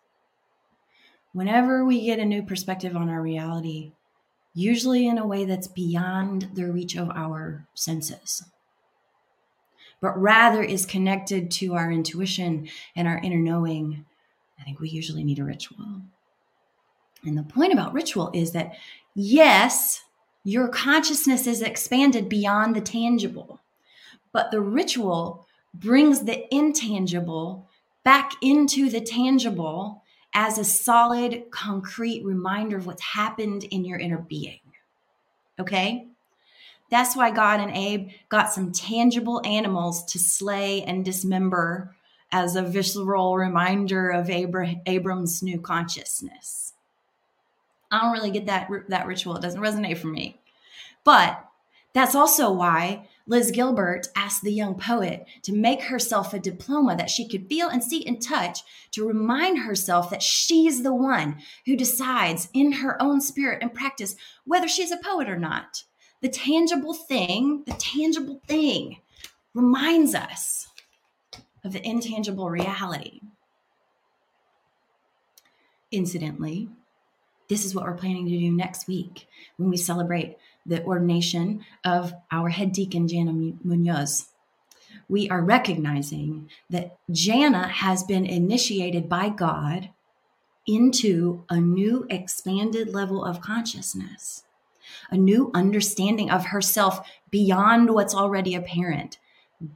whenever 1.34 1.84
we 1.84 2.06
get 2.06 2.20
a 2.20 2.24
new 2.24 2.42
perspective 2.42 2.96
on 2.96 3.10
our 3.10 3.20
reality, 3.20 3.92
usually 4.54 5.06
in 5.06 5.18
a 5.18 5.26
way 5.26 5.44
that's 5.44 5.66
beyond 5.66 6.48
the 6.54 6.70
reach 6.72 6.96
of 6.96 7.10
our 7.10 7.66
senses, 7.74 8.44
but 10.00 10.16
rather 10.16 10.62
is 10.62 10.86
connected 10.86 11.50
to 11.50 11.74
our 11.74 11.90
intuition 11.90 12.68
and 12.94 13.08
our 13.08 13.18
inner 13.18 13.36
knowing, 13.36 14.06
I 14.58 14.62
think 14.62 14.78
we 14.78 14.88
usually 14.88 15.24
need 15.24 15.40
a 15.40 15.44
ritual. 15.44 16.02
And 17.24 17.36
the 17.36 17.42
point 17.42 17.72
about 17.72 17.92
ritual 17.92 18.30
is 18.32 18.52
that, 18.52 18.76
yes, 19.14 20.02
your 20.44 20.68
consciousness 20.68 21.48
is 21.48 21.62
expanded 21.62 22.28
beyond 22.28 22.76
the 22.76 22.80
tangible, 22.80 23.60
but 24.32 24.52
the 24.52 24.60
ritual 24.60 25.48
brings 25.74 26.24
the 26.24 26.54
intangible 26.54 27.68
back 28.04 28.30
into 28.40 28.88
the 28.88 29.00
tangible 29.00 30.03
as 30.34 30.58
a 30.58 30.64
solid, 30.64 31.44
concrete 31.50 32.24
reminder 32.24 32.76
of 32.76 32.86
what's 32.86 33.02
happened 33.02 33.64
in 33.64 33.84
your 33.84 33.98
inner 33.98 34.18
being. 34.18 34.60
Okay? 35.60 36.08
That's 36.90 37.16
why 37.16 37.30
God 37.30 37.60
and 37.60 37.70
Abe 37.70 38.10
got 38.28 38.52
some 38.52 38.72
tangible 38.72 39.40
animals 39.44 40.04
to 40.06 40.18
slay 40.18 40.82
and 40.82 41.04
dismember 41.04 41.94
as 42.32 42.56
a 42.56 42.62
visceral 42.62 43.36
reminder 43.36 44.10
of 44.10 44.28
Abra- 44.28 44.82
Abram's 44.86 45.42
new 45.42 45.60
consciousness. 45.60 46.72
I 47.90 48.00
don't 48.00 48.12
really 48.12 48.32
get 48.32 48.46
that 48.46 48.68
that 48.88 49.06
ritual. 49.06 49.36
It 49.36 49.42
doesn't 49.42 49.60
resonate 49.60 49.98
for 49.98 50.08
me. 50.08 50.40
But 51.04 51.44
that's 51.92 52.16
also 52.16 52.50
why 52.50 53.08
Liz 53.26 53.50
Gilbert 53.50 54.08
asked 54.14 54.42
the 54.42 54.52
young 54.52 54.74
poet 54.74 55.26
to 55.42 55.52
make 55.52 55.84
herself 55.84 56.34
a 56.34 56.38
diploma 56.38 56.94
that 56.96 57.08
she 57.08 57.26
could 57.26 57.48
feel 57.48 57.68
and 57.68 57.82
see 57.82 58.06
and 58.06 58.20
touch 58.20 58.60
to 58.90 59.06
remind 59.06 59.60
herself 59.60 60.10
that 60.10 60.22
she's 60.22 60.82
the 60.82 60.94
one 60.94 61.38
who 61.64 61.74
decides 61.74 62.50
in 62.52 62.72
her 62.72 63.00
own 63.00 63.22
spirit 63.22 63.62
and 63.62 63.72
practice 63.72 64.14
whether 64.44 64.68
she's 64.68 64.90
a 64.90 64.98
poet 64.98 65.28
or 65.28 65.38
not. 65.38 65.84
The 66.20 66.28
tangible 66.28 66.92
thing, 66.92 67.62
the 67.66 67.72
tangible 67.72 68.42
thing 68.46 69.00
reminds 69.54 70.14
us 70.14 70.68
of 71.64 71.72
the 71.72 71.86
intangible 71.86 72.50
reality. 72.50 73.20
Incidentally, 75.90 76.68
this 77.48 77.64
is 77.64 77.74
what 77.74 77.84
we're 77.84 77.94
planning 77.94 78.26
to 78.26 78.38
do 78.38 78.50
next 78.50 78.86
week 78.86 79.26
when 79.56 79.70
we 79.70 79.76
celebrate 79.76 80.36
the 80.66 80.82
ordination 80.84 81.64
of 81.84 82.14
our 82.30 82.48
head 82.48 82.72
deacon, 82.72 83.08
Jana 83.08 83.32
Munoz. 83.32 84.28
We 85.08 85.28
are 85.28 85.42
recognizing 85.42 86.48
that 86.70 86.96
Jana 87.10 87.68
has 87.68 88.02
been 88.04 88.24
initiated 88.24 89.08
by 89.08 89.28
God 89.28 89.90
into 90.66 91.44
a 91.50 91.60
new 91.60 92.06
expanded 92.08 92.94
level 92.94 93.24
of 93.24 93.40
consciousness, 93.40 94.44
a 95.10 95.16
new 95.16 95.50
understanding 95.54 96.30
of 96.30 96.46
herself 96.46 97.06
beyond 97.30 97.90
what's 97.90 98.14
already 98.14 98.54
apparent. 98.54 99.18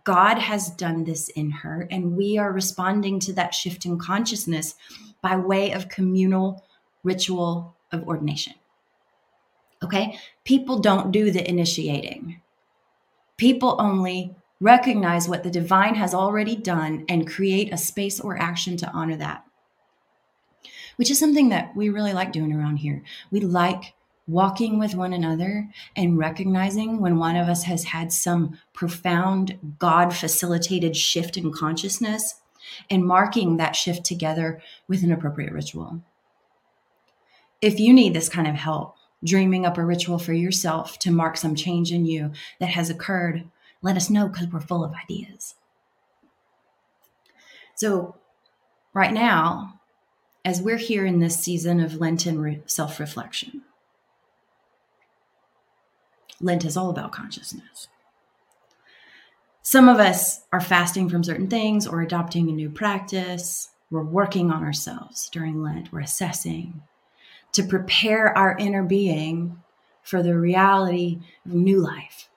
God 0.05 0.38
has 0.38 0.70
done 0.70 1.05
this 1.05 1.29
in 1.29 1.51
her, 1.51 1.87
and 1.90 2.16
we 2.16 2.38
are 2.38 2.53
responding 2.53 3.20
to 3.20 3.33
that 3.35 3.55
shift 3.55 3.85
in 3.85 3.98
consciousness 3.98 4.74
by 5.22 5.37
way 5.37 5.72
of 5.72 5.88
communal 5.88 6.64
ritual 7.05 7.77
of 7.92 8.03
ordination. 8.05 8.55
Okay? 9.82 10.18
People 10.44 10.80
don't 10.80 11.12
do 11.12 11.30
the 11.30 11.48
initiating. 11.48 12.40
People 13.36 13.76
only 13.78 14.34
recognize 14.60 15.28
what 15.28 15.44
the 15.44 15.50
divine 15.50 15.94
has 15.94 16.14
already 16.14 16.56
done 16.56 17.04
and 17.08 17.30
create 17.30 17.72
a 17.72 17.78
space 17.78 18.18
or 18.18 18.36
action 18.36 18.76
to 18.76 18.90
honor 18.90 19.16
that, 19.16 19.44
which 20.96 21.10
is 21.10 21.18
something 21.18 21.50
that 21.50 21.76
we 21.76 21.88
really 21.88 22.12
like 22.12 22.32
doing 22.32 22.52
around 22.52 22.78
here. 22.78 23.02
We 23.30 23.40
like 23.40 23.94
walking 24.26 24.78
with 24.78 24.94
one 24.94 25.12
another 25.12 25.68
and 25.96 26.18
recognizing 26.18 27.00
when 27.00 27.16
one 27.16 27.36
of 27.36 27.48
us 27.48 27.62
has 27.62 27.84
had 27.84 28.12
some 28.12 28.58
profound 28.74 29.76
God 29.78 30.14
facilitated 30.14 30.96
shift 30.96 31.36
in 31.36 31.52
consciousness 31.52 32.34
and 32.90 33.06
marking 33.06 33.56
that 33.56 33.74
shift 33.74 34.04
together 34.04 34.60
with 34.86 35.02
an 35.02 35.12
appropriate 35.12 35.52
ritual. 35.52 36.02
If 37.62 37.80
you 37.80 37.92
need 37.92 38.12
this 38.12 38.28
kind 38.28 38.46
of 38.46 38.54
help, 38.54 38.97
dreaming 39.24 39.66
up 39.66 39.78
a 39.78 39.85
ritual 39.85 40.18
for 40.18 40.33
yourself 40.33 40.98
to 41.00 41.11
mark 41.11 41.37
some 41.37 41.54
change 41.54 41.92
in 41.92 42.07
you 42.07 42.33
that 42.61 42.70
has 42.70 42.90
occurred, 42.90 43.44
let 43.83 43.96
us 43.96 44.11
know 44.11 44.28
because 44.28 44.48
we're 44.48 44.61
full 44.61 44.85
of 44.85 44.94
ideas. 44.94 45.54
So, 47.74 48.16
right 48.92 49.12
now, 49.12 49.81
as 50.44 50.61
we're 50.61 50.78
here 50.78 51.04
in 51.07 51.18
this 51.20 51.38
season 51.38 51.81
of 51.81 52.00
Lenten 52.00 52.40
re- 52.40 52.62
self 52.66 52.98
reflection, 52.98 53.62
Lent 56.40 56.64
is 56.64 56.76
all 56.76 56.90
about 56.90 57.12
consciousness. 57.12 57.88
Some 59.62 59.88
of 59.88 59.98
us 59.98 60.40
are 60.52 60.61
fasting 60.61 61.09
from 61.09 61.22
certain 61.22 61.48
things 61.48 61.87
or 61.87 62.00
adopting 62.00 62.48
a 62.48 62.52
new 62.52 62.70
practice. 62.70 63.68
We're 63.90 64.02
working 64.02 64.50
on 64.50 64.64
ourselves 64.64 65.28
during 65.31 65.62
Lent. 65.62 65.92
We're 65.92 66.00
assessing, 66.00 66.81
to 67.52 67.62
prepare 67.62 68.37
our 68.37 68.56
inner 68.58 68.82
being 68.82 69.62
for 70.02 70.22
the 70.22 70.38
reality 70.38 71.18
of 71.44 71.52
new 71.54 71.80
life, 71.80 72.28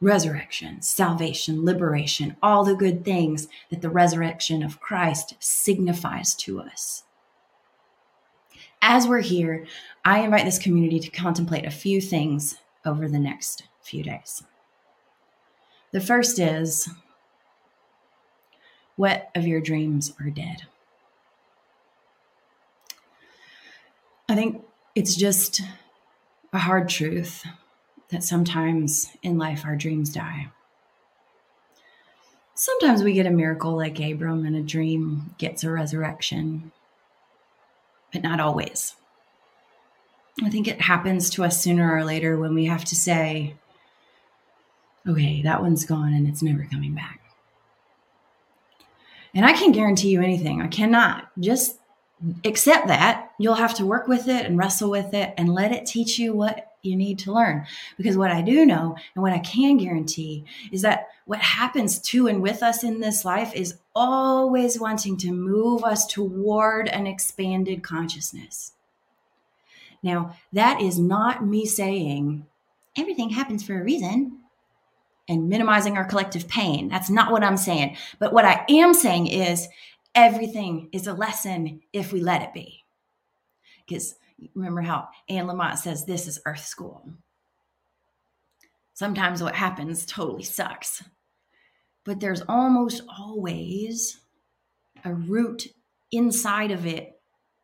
resurrection, 0.00 0.82
salvation, 0.82 1.64
liberation, 1.64 2.36
all 2.42 2.64
the 2.64 2.74
good 2.74 3.04
things 3.04 3.48
that 3.70 3.82
the 3.82 3.90
resurrection 3.90 4.62
of 4.62 4.80
Christ 4.80 5.34
signifies 5.38 6.34
to 6.36 6.60
us. 6.60 7.04
As 8.80 9.08
we're 9.08 9.20
here, 9.20 9.66
I 10.04 10.20
invite 10.20 10.44
this 10.44 10.58
community 10.58 11.00
to 11.00 11.10
contemplate 11.10 11.64
a 11.64 11.70
few 11.70 12.00
things 12.00 12.58
over 12.84 13.08
the 13.08 13.18
next 13.18 13.64
few 13.82 14.02
days. 14.02 14.44
The 15.90 16.00
first 16.00 16.38
is 16.38 16.88
what 18.96 19.30
of 19.34 19.46
your 19.46 19.60
dreams 19.60 20.12
are 20.20 20.30
dead? 20.30 20.66
I 24.28 24.34
think 24.34 24.62
it's 24.94 25.16
just 25.16 25.62
a 26.52 26.58
hard 26.58 26.88
truth 26.88 27.44
that 28.10 28.22
sometimes 28.22 29.10
in 29.22 29.38
life 29.38 29.64
our 29.64 29.76
dreams 29.76 30.12
die. 30.12 30.48
Sometimes 32.54 33.02
we 33.02 33.12
get 33.12 33.26
a 33.26 33.30
miracle 33.30 33.76
like 33.76 34.00
Abram 34.00 34.44
and 34.44 34.56
a 34.56 34.62
dream 34.62 35.34
gets 35.38 35.62
a 35.64 35.70
resurrection, 35.70 36.72
but 38.12 38.22
not 38.22 38.40
always. 38.40 38.96
I 40.42 40.50
think 40.50 40.68
it 40.68 40.80
happens 40.80 41.30
to 41.30 41.44
us 41.44 41.62
sooner 41.62 41.94
or 41.94 42.04
later 42.04 42.36
when 42.36 42.54
we 42.54 42.66
have 42.66 42.84
to 42.86 42.94
say, 42.96 43.54
okay, 45.06 45.42
that 45.42 45.62
one's 45.62 45.84
gone 45.84 46.12
and 46.12 46.28
it's 46.28 46.42
never 46.42 46.66
coming 46.70 46.94
back. 46.94 47.20
And 49.34 49.44
I 49.44 49.52
can't 49.52 49.74
guarantee 49.74 50.10
you 50.10 50.20
anything. 50.20 50.60
I 50.60 50.68
cannot. 50.68 51.28
Just 51.38 51.78
accept 52.44 52.88
that. 52.88 53.32
You'll 53.38 53.54
have 53.54 53.74
to 53.74 53.86
work 53.86 54.08
with 54.08 54.28
it 54.28 54.46
and 54.46 54.58
wrestle 54.58 54.90
with 54.90 55.14
it 55.14 55.34
and 55.36 55.52
let 55.52 55.72
it 55.72 55.86
teach 55.86 56.18
you 56.18 56.34
what 56.34 56.72
you 56.82 56.96
need 56.96 57.18
to 57.20 57.32
learn. 57.32 57.66
Because 57.96 58.16
what 58.16 58.30
I 58.30 58.42
do 58.42 58.64
know 58.64 58.96
and 59.14 59.22
what 59.22 59.32
I 59.32 59.38
can 59.38 59.76
guarantee 59.76 60.44
is 60.72 60.82
that 60.82 61.08
what 61.26 61.40
happens 61.40 61.98
to 62.00 62.26
and 62.26 62.42
with 62.42 62.62
us 62.62 62.82
in 62.82 63.00
this 63.00 63.24
life 63.24 63.54
is 63.54 63.78
always 63.94 64.80
wanting 64.80 65.16
to 65.18 65.32
move 65.32 65.84
us 65.84 66.06
toward 66.06 66.88
an 66.88 67.06
expanded 67.06 67.82
consciousness. 67.82 68.72
Now, 70.02 70.36
that 70.52 70.80
is 70.80 70.98
not 70.98 71.44
me 71.44 71.66
saying 71.66 72.46
everything 72.96 73.30
happens 73.30 73.64
for 73.64 73.78
a 73.78 73.82
reason 73.82 74.38
and 75.28 75.48
minimizing 75.48 75.96
our 75.96 76.04
collective 76.04 76.48
pain. 76.48 76.88
That's 76.88 77.10
not 77.10 77.30
what 77.30 77.44
I'm 77.44 77.56
saying. 77.56 77.96
But 78.18 78.32
what 78.32 78.44
I 78.44 78.64
am 78.68 78.94
saying 78.94 79.26
is 79.26 79.68
everything 80.18 80.88
is 80.90 81.06
a 81.06 81.12
lesson 81.12 81.80
if 81.92 82.12
we 82.12 82.20
let 82.20 82.42
it 82.42 82.52
be. 82.52 82.84
Because 83.86 84.16
remember 84.52 84.80
how 84.80 85.08
Anne 85.28 85.46
Lamott 85.46 85.78
says 85.78 86.04
this 86.04 86.26
is 86.26 86.40
Earth 86.44 86.64
School. 86.64 87.08
Sometimes 88.94 89.40
what 89.40 89.54
happens 89.54 90.04
totally 90.04 90.42
sucks, 90.42 91.04
but 92.04 92.18
there's 92.18 92.42
almost 92.48 93.02
always 93.16 94.18
a 95.04 95.14
route 95.14 95.68
inside 96.10 96.72
of 96.72 96.84
it 96.84 97.20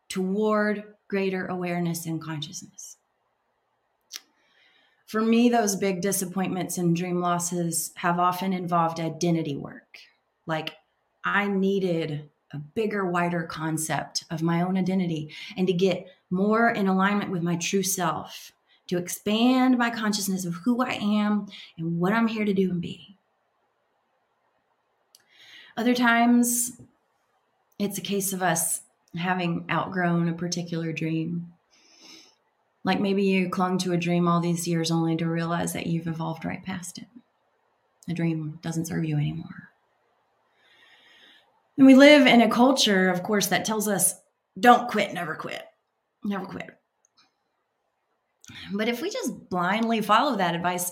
toward 0.07 0.83
greater 1.09 1.47
awareness 1.47 2.05
and 2.05 2.21
consciousness. 2.21 2.95
For 5.07 5.21
me, 5.21 5.49
those 5.49 5.75
big 5.75 5.99
disappointments 5.99 6.77
and 6.77 6.95
dream 6.95 7.19
losses 7.19 7.91
have 7.97 8.17
often 8.17 8.53
involved 8.53 9.01
identity 9.01 9.57
work. 9.57 9.99
Like, 10.45 10.73
I 11.25 11.47
needed 11.47 12.29
a 12.53 12.57
bigger, 12.57 13.05
wider 13.05 13.43
concept 13.43 14.23
of 14.29 14.41
my 14.41 14.61
own 14.61 14.77
identity 14.77 15.33
and 15.57 15.67
to 15.67 15.73
get 15.73 16.07
more 16.29 16.69
in 16.69 16.87
alignment 16.87 17.31
with 17.31 17.43
my 17.43 17.55
true 17.55 17.83
self, 17.83 18.51
to 18.87 18.97
expand 18.97 19.77
my 19.77 19.89
consciousness 19.89 20.45
of 20.45 20.55
who 20.55 20.81
I 20.81 20.93
am 20.93 21.47
and 21.77 21.99
what 21.99 22.13
I'm 22.13 22.27
here 22.27 22.45
to 22.45 22.53
do 22.53 22.71
and 22.71 22.81
be. 22.81 23.17
Other 25.77 25.93
times, 25.93 26.79
it's 27.79 27.97
a 27.97 28.01
case 28.01 28.31
of 28.31 28.41
us 28.41 28.81
having 29.17 29.65
outgrown 29.69 30.29
a 30.29 30.33
particular 30.33 30.93
dream. 30.93 31.51
Like 32.83 32.99
maybe 32.99 33.23
you 33.23 33.49
clung 33.49 33.77
to 33.79 33.93
a 33.93 33.97
dream 33.97 34.27
all 34.27 34.39
these 34.39 34.67
years 34.67 34.91
only 34.91 35.17
to 35.17 35.27
realize 35.27 35.73
that 35.73 35.87
you've 35.87 36.07
evolved 36.07 36.45
right 36.45 36.63
past 36.63 36.99
it. 36.99 37.07
The 38.07 38.13
dream 38.13 38.59
doesn't 38.61 38.85
serve 38.85 39.05
you 39.05 39.17
anymore. 39.17 39.69
And 41.77 41.87
we 41.87 41.95
live 41.95 42.25
in 42.25 42.41
a 42.41 42.49
culture, 42.49 43.09
of 43.09 43.23
course, 43.23 43.47
that 43.47 43.65
tells 43.65 43.87
us 43.87 44.15
don't 44.59 44.89
quit, 44.89 45.13
never 45.13 45.35
quit, 45.35 45.63
never 46.23 46.45
quit. 46.45 46.69
But 48.73 48.87
if 48.87 49.01
we 49.01 49.09
just 49.09 49.49
blindly 49.49 50.01
follow 50.01 50.37
that 50.37 50.55
advice, 50.55 50.91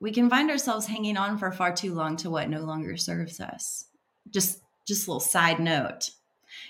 we 0.00 0.12
can 0.12 0.30
find 0.30 0.50
ourselves 0.50 0.86
hanging 0.86 1.16
on 1.16 1.38
for 1.38 1.50
far 1.50 1.72
too 1.72 1.94
long 1.94 2.16
to 2.18 2.30
what 2.30 2.48
no 2.48 2.60
longer 2.60 2.96
serves 2.96 3.40
us. 3.40 3.86
Just 4.30 4.60
just 4.86 5.06
a 5.06 5.10
little 5.10 5.20
side 5.20 5.60
note. 5.60 6.10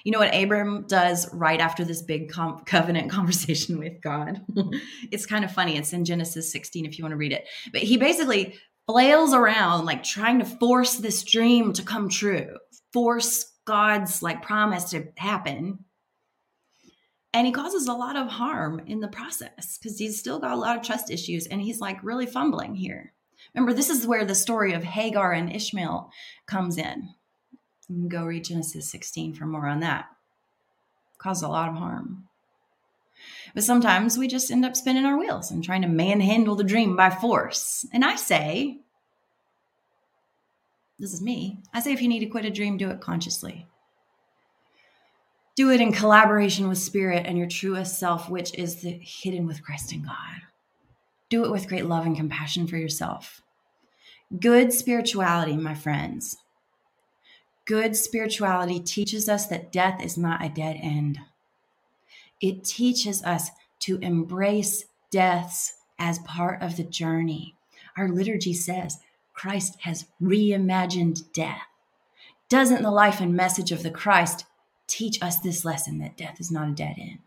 You 0.05 0.12
know 0.12 0.18
what 0.18 0.35
Abram 0.35 0.87
does 0.87 1.33
right 1.33 1.61
after 1.61 1.85
this 1.85 2.03
big 2.03 2.31
com- 2.31 2.61
covenant 2.66 3.11
conversation 3.11 3.79
with 3.79 4.01
God? 4.01 4.42
it's 5.11 5.27
kind 5.27 5.44
of 5.44 5.53
funny. 5.53 5.77
It's 5.77 5.92
in 5.92 6.05
Genesis 6.05 6.53
16 6.53 6.87
if 6.87 6.99
you 6.99 7.05
want 7.05 7.12
to 7.12 7.16
read 7.16 7.33
it. 7.33 7.46
But 7.73 7.83
he 7.83 7.96
basically 7.96 8.59
flails 8.87 9.33
around 9.33 9.85
like 9.85 10.03
trying 10.03 10.38
to 10.40 10.44
force 10.44 10.96
this 10.96 11.23
dream 11.23 11.73
to 11.75 11.83
come 11.83 12.09
true, 12.09 12.57
force 12.92 13.49
God's 13.64 14.23
like 14.23 14.42
promise 14.42 14.90
to 14.90 15.09
happen. 15.16 15.85
And 17.33 17.46
he 17.46 17.53
causes 17.53 17.87
a 17.87 17.92
lot 17.92 18.16
of 18.16 18.27
harm 18.27 18.83
in 18.87 19.01
the 19.01 19.09
process 19.09 19.79
because 19.79 19.99
he's 19.99 20.18
still 20.18 20.40
got 20.40 20.53
a 20.53 20.57
lot 20.57 20.77
of 20.77 20.83
trust 20.83 21.11
issues 21.11 21.46
and 21.46 21.61
he's 21.61 21.81
like 21.81 22.03
really 22.03 22.27
fumbling 22.27 22.75
here. 22.75 23.12
Remember, 23.55 23.73
this 23.73 23.90
is 23.90 24.07
where 24.07 24.25
the 24.25 24.35
story 24.35 24.73
of 24.73 24.85
Hagar 24.85 25.33
and 25.33 25.55
Ishmael 25.55 26.11
comes 26.46 26.77
in. 26.77 27.11
You 27.88 27.96
can 27.96 28.09
go 28.09 28.25
read 28.25 28.44
Genesis 28.44 28.90
16 28.90 29.35
for 29.35 29.46
more 29.46 29.66
on 29.66 29.81
that. 29.81 30.07
Caused 31.18 31.42
a 31.42 31.49
lot 31.49 31.68
of 31.68 31.77
harm. 31.77 32.25
But 33.55 33.64
sometimes 33.64 34.16
we 34.16 34.29
just 34.29 34.51
end 34.51 34.64
up 34.64 34.77
spinning 34.77 35.05
our 35.05 35.18
wheels 35.18 35.51
and 35.51 35.62
trying 35.62 35.83
to 35.83 35.88
manhandle 35.88 36.57
the 36.57 36.64
dream 36.64 36.96
by 36.96 37.11
force. 37.11 37.87
And 37.92 38.05
I 38.05 38.16
say, 38.16 38.81
this 41.00 41.14
is 41.14 41.22
me. 41.22 41.58
I 41.72 41.80
say 41.80 41.92
if 41.92 42.02
you 42.02 42.08
need 42.08 42.20
to 42.20 42.26
quit 42.26 42.44
a 42.44 42.50
dream, 42.50 42.76
do 42.76 42.90
it 42.90 43.00
consciously. 43.00 43.66
Do 45.56 45.70
it 45.70 45.80
in 45.80 45.92
collaboration 45.92 46.68
with 46.68 46.78
spirit 46.78 47.26
and 47.26 47.38
your 47.38 47.48
truest 47.48 47.98
self, 47.98 48.28
which 48.28 48.54
is 48.54 48.82
the 48.82 49.00
hidden 49.02 49.46
with 49.46 49.64
Christ 49.64 49.92
and 49.92 50.04
God. 50.04 50.42
Do 51.30 51.44
it 51.44 51.50
with 51.50 51.68
great 51.68 51.86
love 51.86 52.04
and 52.04 52.14
compassion 52.14 52.66
for 52.66 52.76
yourself. 52.76 53.40
Good 54.38 54.72
spirituality, 54.72 55.56
my 55.56 55.74
friends. 55.74 56.36
Good 57.64 57.96
spirituality 57.96 58.78
teaches 58.78 59.28
us 59.28 59.46
that 59.46 59.72
death 59.72 60.02
is 60.02 60.18
not 60.18 60.44
a 60.44 60.48
dead 60.50 60.76
end. 60.82 61.18
It 62.40 62.64
teaches 62.64 63.22
us 63.22 63.50
to 63.80 63.98
embrace 63.98 64.84
deaths 65.10 65.74
as 65.98 66.18
part 66.20 66.60
of 66.62 66.76
the 66.76 66.84
journey. 66.84 67.56
Our 67.96 68.08
liturgy 68.08 68.54
says 68.54 68.98
Christ 69.40 69.79
has 69.81 70.05
reimagined 70.22 71.33
death. 71.33 71.62
Doesn't 72.50 72.83
the 72.83 72.90
life 72.90 73.20
and 73.20 73.35
message 73.35 73.72
of 73.72 73.83
the 73.83 73.90
Christ 73.90 74.44
teach 74.87 75.22
us 75.22 75.38
this 75.38 75.64
lesson 75.64 75.98
that 76.00 76.18
death 76.18 76.38
is 76.40 76.50
not 76.50 76.68
a 76.68 76.72
dead 76.72 76.96
end? 76.98 77.20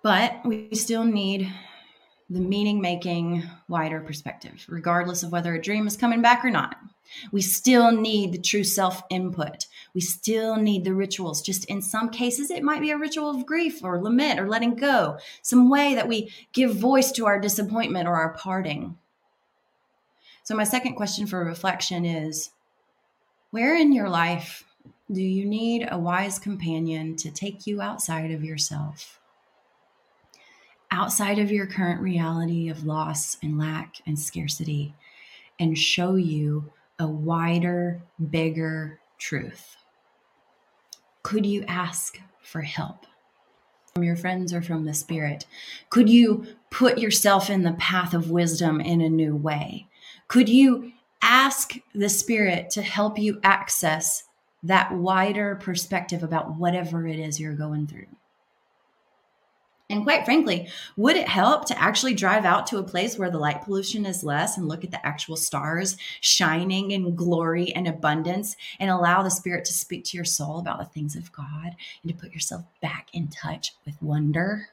But 0.00 0.46
we 0.46 0.72
still 0.74 1.02
need 1.02 1.52
the 2.30 2.40
meaning 2.40 2.80
making 2.80 3.42
wider 3.68 4.00
perspective, 4.00 4.64
regardless 4.68 5.22
of 5.22 5.32
whether 5.32 5.54
a 5.54 5.62
dream 5.62 5.86
is 5.86 5.96
coming 5.96 6.22
back 6.22 6.44
or 6.44 6.50
not. 6.50 6.76
We 7.32 7.42
still 7.42 7.92
need 7.92 8.32
the 8.32 8.38
true 8.38 8.64
self 8.64 9.02
input. 9.10 9.66
We 9.92 10.00
still 10.00 10.56
need 10.56 10.84
the 10.84 10.94
rituals. 10.94 11.42
Just 11.42 11.66
in 11.66 11.82
some 11.82 12.08
cases, 12.08 12.50
it 12.50 12.62
might 12.62 12.80
be 12.80 12.90
a 12.90 12.98
ritual 12.98 13.30
of 13.30 13.46
grief 13.46 13.84
or 13.84 14.02
lament 14.02 14.40
or 14.40 14.48
letting 14.48 14.74
go, 14.74 15.18
some 15.42 15.68
way 15.68 15.94
that 15.94 16.08
we 16.08 16.32
give 16.52 16.74
voice 16.74 17.12
to 17.12 17.26
our 17.26 17.38
disappointment 17.38 18.08
or 18.08 18.16
our 18.16 18.34
parting. 18.34 18.96
So, 20.42 20.54
my 20.54 20.64
second 20.64 20.94
question 20.94 21.26
for 21.26 21.44
reflection 21.44 22.04
is 22.04 22.50
Where 23.50 23.76
in 23.76 23.92
your 23.92 24.08
life 24.08 24.64
do 25.12 25.22
you 25.22 25.44
need 25.44 25.86
a 25.90 25.98
wise 25.98 26.38
companion 26.38 27.16
to 27.16 27.30
take 27.30 27.66
you 27.66 27.80
outside 27.82 28.30
of 28.30 28.42
yourself? 28.42 29.20
Outside 30.96 31.40
of 31.40 31.50
your 31.50 31.66
current 31.66 32.00
reality 32.00 32.68
of 32.68 32.86
loss 32.86 33.36
and 33.42 33.58
lack 33.58 33.96
and 34.06 34.16
scarcity, 34.16 34.94
and 35.58 35.76
show 35.76 36.14
you 36.14 36.70
a 37.00 37.06
wider, 37.08 38.00
bigger 38.30 39.00
truth? 39.18 39.76
Could 41.24 41.46
you 41.46 41.64
ask 41.66 42.20
for 42.44 42.60
help 42.60 43.06
from 43.92 44.04
your 44.04 44.14
friends 44.14 44.54
or 44.54 44.62
from 44.62 44.84
the 44.84 44.94
Spirit? 44.94 45.46
Could 45.90 46.08
you 46.08 46.46
put 46.70 46.98
yourself 46.98 47.50
in 47.50 47.64
the 47.64 47.72
path 47.72 48.14
of 48.14 48.30
wisdom 48.30 48.80
in 48.80 49.00
a 49.00 49.08
new 49.08 49.34
way? 49.34 49.88
Could 50.28 50.48
you 50.48 50.92
ask 51.20 51.72
the 51.92 52.08
Spirit 52.08 52.70
to 52.70 52.82
help 52.82 53.18
you 53.18 53.40
access 53.42 54.22
that 54.62 54.92
wider 54.92 55.56
perspective 55.56 56.22
about 56.22 56.54
whatever 56.54 57.04
it 57.04 57.18
is 57.18 57.40
you're 57.40 57.56
going 57.56 57.88
through? 57.88 58.06
And 59.94 60.02
quite 60.02 60.24
frankly, 60.24 60.66
would 60.96 61.14
it 61.14 61.28
help 61.28 61.66
to 61.66 61.80
actually 61.80 62.14
drive 62.14 62.44
out 62.44 62.66
to 62.66 62.78
a 62.78 62.82
place 62.82 63.16
where 63.16 63.30
the 63.30 63.38
light 63.38 63.62
pollution 63.62 64.04
is 64.04 64.24
less 64.24 64.58
and 64.58 64.66
look 64.66 64.82
at 64.82 64.90
the 64.90 65.06
actual 65.06 65.36
stars 65.36 65.96
shining 66.20 66.90
in 66.90 67.14
glory 67.14 67.72
and 67.72 67.86
abundance 67.86 68.56
and 68.80 68.90
allow 68.90 69.22
the 69.22 69.30
Spirit 69.30 69.64
to 69.66 69.72
speak 69.72 70.02
to 70.06 70.16
your 70.16 70.24
soul 70.24 70.58
about 70.58 70.80
the 70.80 70.84
things 70.84 71.14
of 71.14 71.30
God 71.30 71.76
and 72.02 72.10
to 72.10 72.12
put 72.12 72.32
yourself 72.32 72.64
back 72.82 73.06
in 73.12 73.28
touch 73.28 73.76
with 73.86 73.94
wonder? 74.02 74.66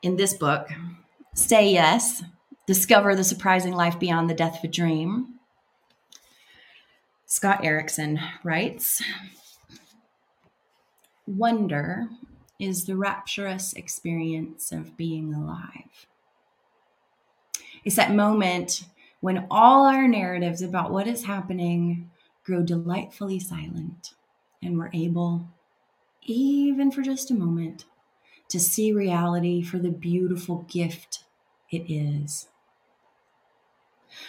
In 0.00 0.14
this 0.14 0.34
book, 0.34 0.68
Say 1.34 1.70
Yes 1.70 2.22
Discover 2.68 3.16
the 3.16 3.24
Surprising 3.24 3.72
Life 3.72 3.98
Beyond 3.98 4.30
the 4.30 4.34
Death 4.34 4.58
of 4.58 4.64
a 4.64 4.68
Dream, 4.68 5.40
Scott 7.26 7.64
Erickson 7.64 8.20
writes, 8.44 9.02
Wonder 11.26 12.08
is 12.58 12.84
the 12.84 12.96
rapturous 12.96 13.72
experience 13.72 14.72
of 14.72 14.96
being 14.96 15.32
alive. 15.32 16.06
It's 17.84 17.96
that 17.96 18.14
moment 18.14 18.84
when 19.20 19.46
all 19.50 19.86
our 19.86 20.06
narratives 20.06 20.60
about 20.62 20.92
what 20.92 21.06
is 21.06 21.24
happening 21.24 22.10
grow 22.44 22.62
delightfully 22.62 23.40
silent 23.40 24.14
and 24.62 24.78
we're 24.78 24.90
able, 24.92 25.48
even 26.22 26.90
for 26.90 27.02
just 27.02 27.30
a 27.30 27.34
moment, 27.34 27.86
to 28.48 28.60
see 28.60 28.92
reality 28.92 29.62
for 29.62 29.78
the 29.78 29.90
beautiful 29.90 30.66
gift 30.68 31.24
it 31.70 31.90
is. 31.90 32.48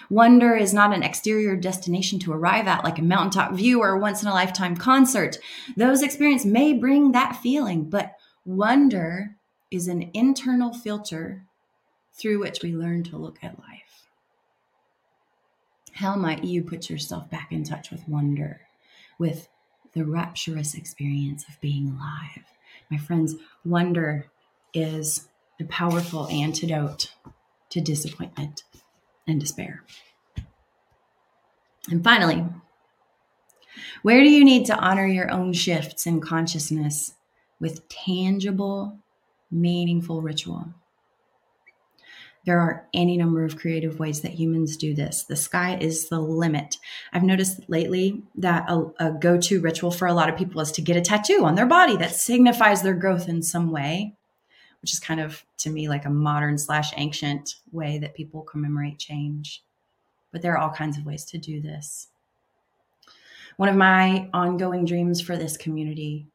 Wonder 0.10 0.56
is 0.56 0.74
not 0.74 0.94
an 0.94 1.04
exterior 1.04 1.56
destination 1.56 2.20
to 2.20 2.34
arrive 2.34 2.68
at, 2.68 2.84
like 2.84 3.00
a 3.00 3.04
mountaintop 3.04 3.54
view 3.54 3.82
or 3.82 3.90
a 3.90 4.00
once 4.00 4.22
in 4.22 4.28
a 4.28 4.34
lifetime 4.34 4.76
concert. 4.76 5.38
Those 5.76 6.02
experiences 6.02 6.52
may 6.52 6.74
bring 6.74 7.12
that 7.12 7.38
feeling, 7.38 7.90
but 7.90 8.16
wonder 8.46 9.36
is 9.72 9.88
an 9.88 10.10
internal 10.14 10.74
filter 10.74 11.46
through 12.14 12.40
which 12.40 12.62
we 12.64 12.74
learn 12.76 13.04
to 13.04 13.18
look 13.18 13.38
at 13.44 13.60
life. 13.60 14.08
How 15.94 16.16
might 16.16 16.44
you 16.44 16.62
put 16.62 16.90
yourself 16.90 17.30
back 17.30 17.52
in 17.52 17.64
touch 17.64 17.92
with 17.92 18.08
wonder, 18.08 18.62
with 19.18 19.48
the 19.94 20.06
rapturous 20.06 20.74
experience 20.76 21.46
of 21.48 21.60
being 21.62 21.88
alive? 21.88 22.46
My 22.92 22.98
friends, 22.98 23.36
wonder 23.64 24.28
is 24.74 25.28
a 25.60 25.64
powerful 25.66 26.28
antidote 26.28 27.14
to 27.70 27.82
disappointment 27.82 28.64
and 29.28 29.40
despair. 29.40 29.84
And 31.90 32.04
finally, 32.04 32.46
where 34.02 34.22
do 34.24 34.30
you 34.30 34.44
need 34.44 34.66
to 34.68 34.78
honor 34.78 35.06
your 35.06 35.32
own 35.32 35.54
shifts 35.54 36.08
in 36.08 36.22
consciousness 36.22 37.14
with 37.60 37.88
tangible, 37.90 39.00
meaningful 39.52 40.22
ritual? 40.22 40.74
There 42.46 42.60
are 42.60 42.88
any 42.94 43.18
number 43.18 43.44
of 43.44 43.58
creative 43.58 43.98
ways 43.98 44.22
that 44.22 44.34
humans 44.34 44.78
do 44.78 44.94
this. 44.94 45.24
The 45.24 45.36
sky 45.36 45.78
is 45.82 46.10
the 46.10 46.20
limit. 46.20 46.78
I've 47.12 47.24
noticed 47.24 47.68
lately 47.68 48.24
that 48.36 48.70
a, 48.70 48.86
a 49.00 49.12
go 49.12 49.40
to 49.40 49.62
ritual 49.62 49.90
for 49.90 50.08
a 50.08 50.14
lot 50.14 50.30
of 50.30 50.38
people 50.38 50.62
is 50.62 50.72
to 50.74 50.82
get 50.82 50.96
a 50.96 51.02
tattoo 51.02 51.44
on 51.44 51.56
their 51.56 51.66
body 51.66 51.98
that 51.98 52.16
signifies 52.16 52.84
their 52.84 52.94
growth 52.94 53.28
in 53.28 53.42
some 53.42 53.72
way 53.72 54.16
which 54.86 54.94
is 54.94 55.00
kind 55.00 55.20
of 55.20 55.44
to 55.58 55.72
me 55.72 55.90
like 55.90 56.06
a 56.06 56.12
modern 56.12 56.60
slash 56.60 56.94
ancient 56.96 57.56
way 57.72 57.98
that 57.98 58.14
people 58.14 58.44
commemorate 58.44 59.00
change. 59.00 59.64
But 60.32 60.44
there 60.44 60.54
are 60.54 60.60
all 60.60 60.70
kinds 60.70 60.96
of 60.96 61.08
ways 61.08 61.26
to 61.26 61.40
do 61.40 61.60
this. 61.60 62.10
One 63.58 63.68
of 63.68 63.76
my 63.76 64.30
ongoing 64.32 64.86
dreams 64.86 65.20
for 65.20 65.38
this 65.38 65.58
community 65.58 66.28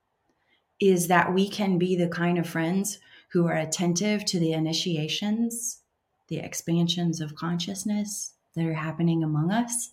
is 0.81 1.07
that 1.07 1.33
we 1.33 1.49
can 1.49 1.79
be 1.79 1.95
the 1.95 2.09
kind 2.09 2.39
of 2.39 2.49
friends 2.49 2.99
who 3.29 3.47
are 3.47 3.55
attentive 3.57 4.25
to 4.25 4.41
the 4.41 4.53
initiations, 4.53 5.83
the 6.27 6.39
expansions 6.39 7.21
of 7.21 7.37
consciousness 7.37 8.33
that 8.57 8.67
are 8.67 8.75
happening 8.75 9.23
among 9.23 9.53
us, 9.53 9.91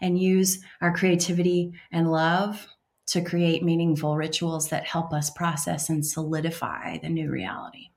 and 0.00 0.18
use 0.18 0.64
our 0.80 0.96
creativity 0.96 1.74
and 1.92 2.10
love 2.10 2.68
to 3.06 3.22
create 3.22 3.62
meaningful 3.62 4.16
rituals 4.16 4.68
that 4.68 4.84
help 4.84 5.12
us 5.12 5.30
process 5.30 5.88
and 5.88 6.04
solidify 6.04 6.98
the 6.98 7.08
new 7.08 7.30
reality. 7.30 7.90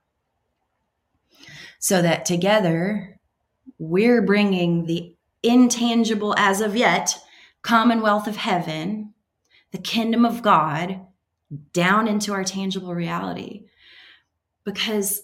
So 1.79 2.01
that 2.01 2.25
together, 2.25 3.19
we're 3.79 4.21
bringing 4.21 4.85
the 4.85 5.15
intangible, 5.41 6.35
as 6.37 6.61
of 6.61 6.75
yet, 6.75 7.17
commonwealth 7.61 8.27
of 8.27 8.35
heaven, 8.35 9.13
the 9.71 9.77
kingdom 9.77 10.25
of 10.25 10.41
God, 10.41 11.05
down 11.73 12.07
into 12.07 12.33
our 12.33 12.43
tangible 12.43 12.93
reality. 12.93 13.65
Because 14.63 15.21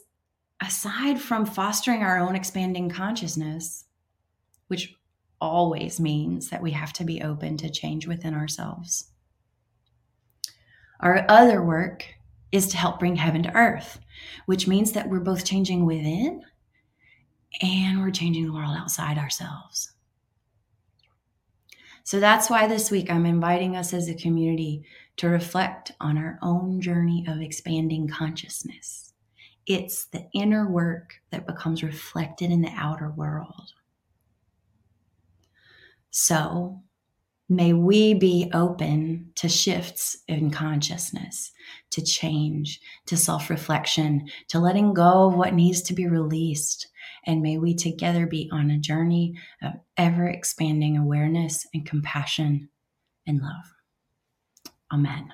aside 0.61 1.21
from 1.21 1.45
fostering 1.45 2.01
our 2.01 2.17
own 2.17 2.35
expanding 2.35 2.89
consciousness, 2.89 3.85
which 4.67 4.95
always 5.39 5.99
means 5.99 6.49
that 6.49 6.61
we 6.61 6.71
have 6.71 6.93
to 6.93 7.03
be 7.03 7.21
open 7.21 7.57
to 7.57 7.69
change 7.69 8.07
within 8.07 8.33
ourselves 8.33 9.11
our 10.99 11.25
other 11.29 11.62
work 11.62 12.05
is 12.51 12.67
to 12.67 12.77
help 12.77 12.99
bring 12.99 13.15
heaven 13.15 13.43
to 13.43 13.55
earth, 13.55 13.99
which 14.45 14.67
means 14.67 14.93
that 14.93 15.10
we're 15.10 15.19
both 15.19 15.45
changing 15.45 15.86
within 15.86 16.41
and 17.62 18.01
we're 18.01 18.12
changing 18.12 18.45
the 18.45 18.53
world 18.53 18.75
outside 18.77 19.17
ourselves. 19.17 19.91
So 22.03 22.19
that's 22.19 22.49
why 22.49 22.67
this 22.67 22.91
week 22.91 23.10
I'm 23.10 23.25
inviting 23.25 23.75
us 23.75 23.93
as 23.93 24.08
a 24.08 24.13
community 24.13 24.84
to 25.17 25.27
reflect 25.27 25.91
on 25.99 26.17
our 26.17 26.38
own 26.41 26.79
journey 26.79 27.25
of 27.27 27.41
expanding 27.41 28.08
consciousness. 28.08 29.13
It's 29.65 30.05
the 30.05 30.27
inner 30.34 30.69
work 30.69 31.15
that 31.31 31.47
becomes 31.47 31.81
reflected 31.81 32.51
in 32.51 32.62
the 32.62 32.71
outer 32.75 33.10
world. 33.10 33.73
So 36.12 36.84
May 37.47 37.73
we 37.73 38.15
be 38.15 38.49
open 38.53 39.31
to 39.36 39.47
shifts 39.47 40.17
in 40.27 40.49
consciousness, 40.49 41.51
to 41.91 42.01
change, 42.01 42.81
to 43.05 43.15
self 43.15 43.49
reflection, 43.49 44.27
to 44.49 44.60
letting 44.60 44.93
go 44.93 45.27
of 45.27 45.36
what 45.36 45.53
needs 45.53 45.81
to 45.84 45.93
be 45.93 46.08
released. 46.08 46.88
And 47.27 47.41
may 47.41 47.58
we 47.58 47.75
together 47.75 48.25
be 48.25 48.49
on 48.51 48.71
a 48.71 48.79
journey 48.79 49.38
of 49.62 49.73
ever 49.97 50.27
expanding 50.27 50.97
awareness 50.97 51.67
and 51.73 51.86
compassion 51.86 52.69
and 53.27 53.39
love. 53.41 53.73
Amen. 54.91 55.34